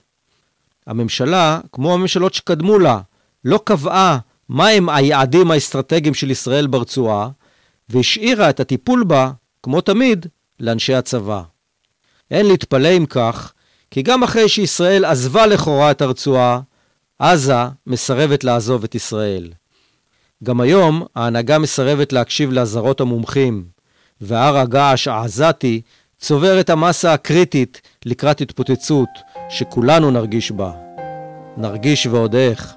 הממשלה, 0.87 1.61
כמו 1.73 1.95
הממשלות 1.95 2.35
שקדמו 2.35 2.79
לה, 2.79 3.01
לא 3.45 3.61
קבעה 3.65 4.19
מהם 4.49 4.89
היעדים 4.89 5.51
האסטרטגיים 5.51 6.15
של 6.15 6.31
ישראל 6.31 6.67
ברצועה, 6.67 7.29
והשאירה 7.89 8.51
את 8.51 8.61
הטיפול 8.61 9.05
בה, 9.05 9.31
כמו 9.63 9.81
תמיד, 9.81 10.27
לאנשי 10.61 10.95
הצבא. 10.95 11.43
אין 12.31 12.47
להתפלא 12.47 12.89
אם 12.89 13.07
כך, 13.07 13.53
כי 13.91 14.03
גם 14.03 14.23
אחרי 14.23 14.49
שישראל 14.49 15.05
עזבה 15.05 15.47
לכאורה 15.47 15.91
את 15.91 16.03
הרצועה, 16.03 16.61
עזה 17.19 17.55
מסרבת 17.87 18.45
לעזוב 18.45 18.85
את 18.85 18.95
ישראל. 18.95 19.53
גם 20.45 20.61
היום 20.61 21.03
ההנהגה 21.17 21.59
מסרבת 21.59 22.13
להקשיב 22.13 22.53
לאזהרות 22.53 23.01
המומחים, 23.01 23.65
והר 24.21 24.57
הגעש 24.57 25.09
העזתי 25.09 25.81
צובר 26.19 26.61
את 26.61 26.71
המסה 26.71 27.13
הקריטית 27.13 27.81
לקראת 28.05 28.41
התפוצצות 28.41 29.09
שכולנו 29.49 30.11
נרגיש 30.11 30.51
בה. 30.51 30.73
נרגיש 31.57 32.07
ועוד 32.07 32.35
איך. 32.35 32.77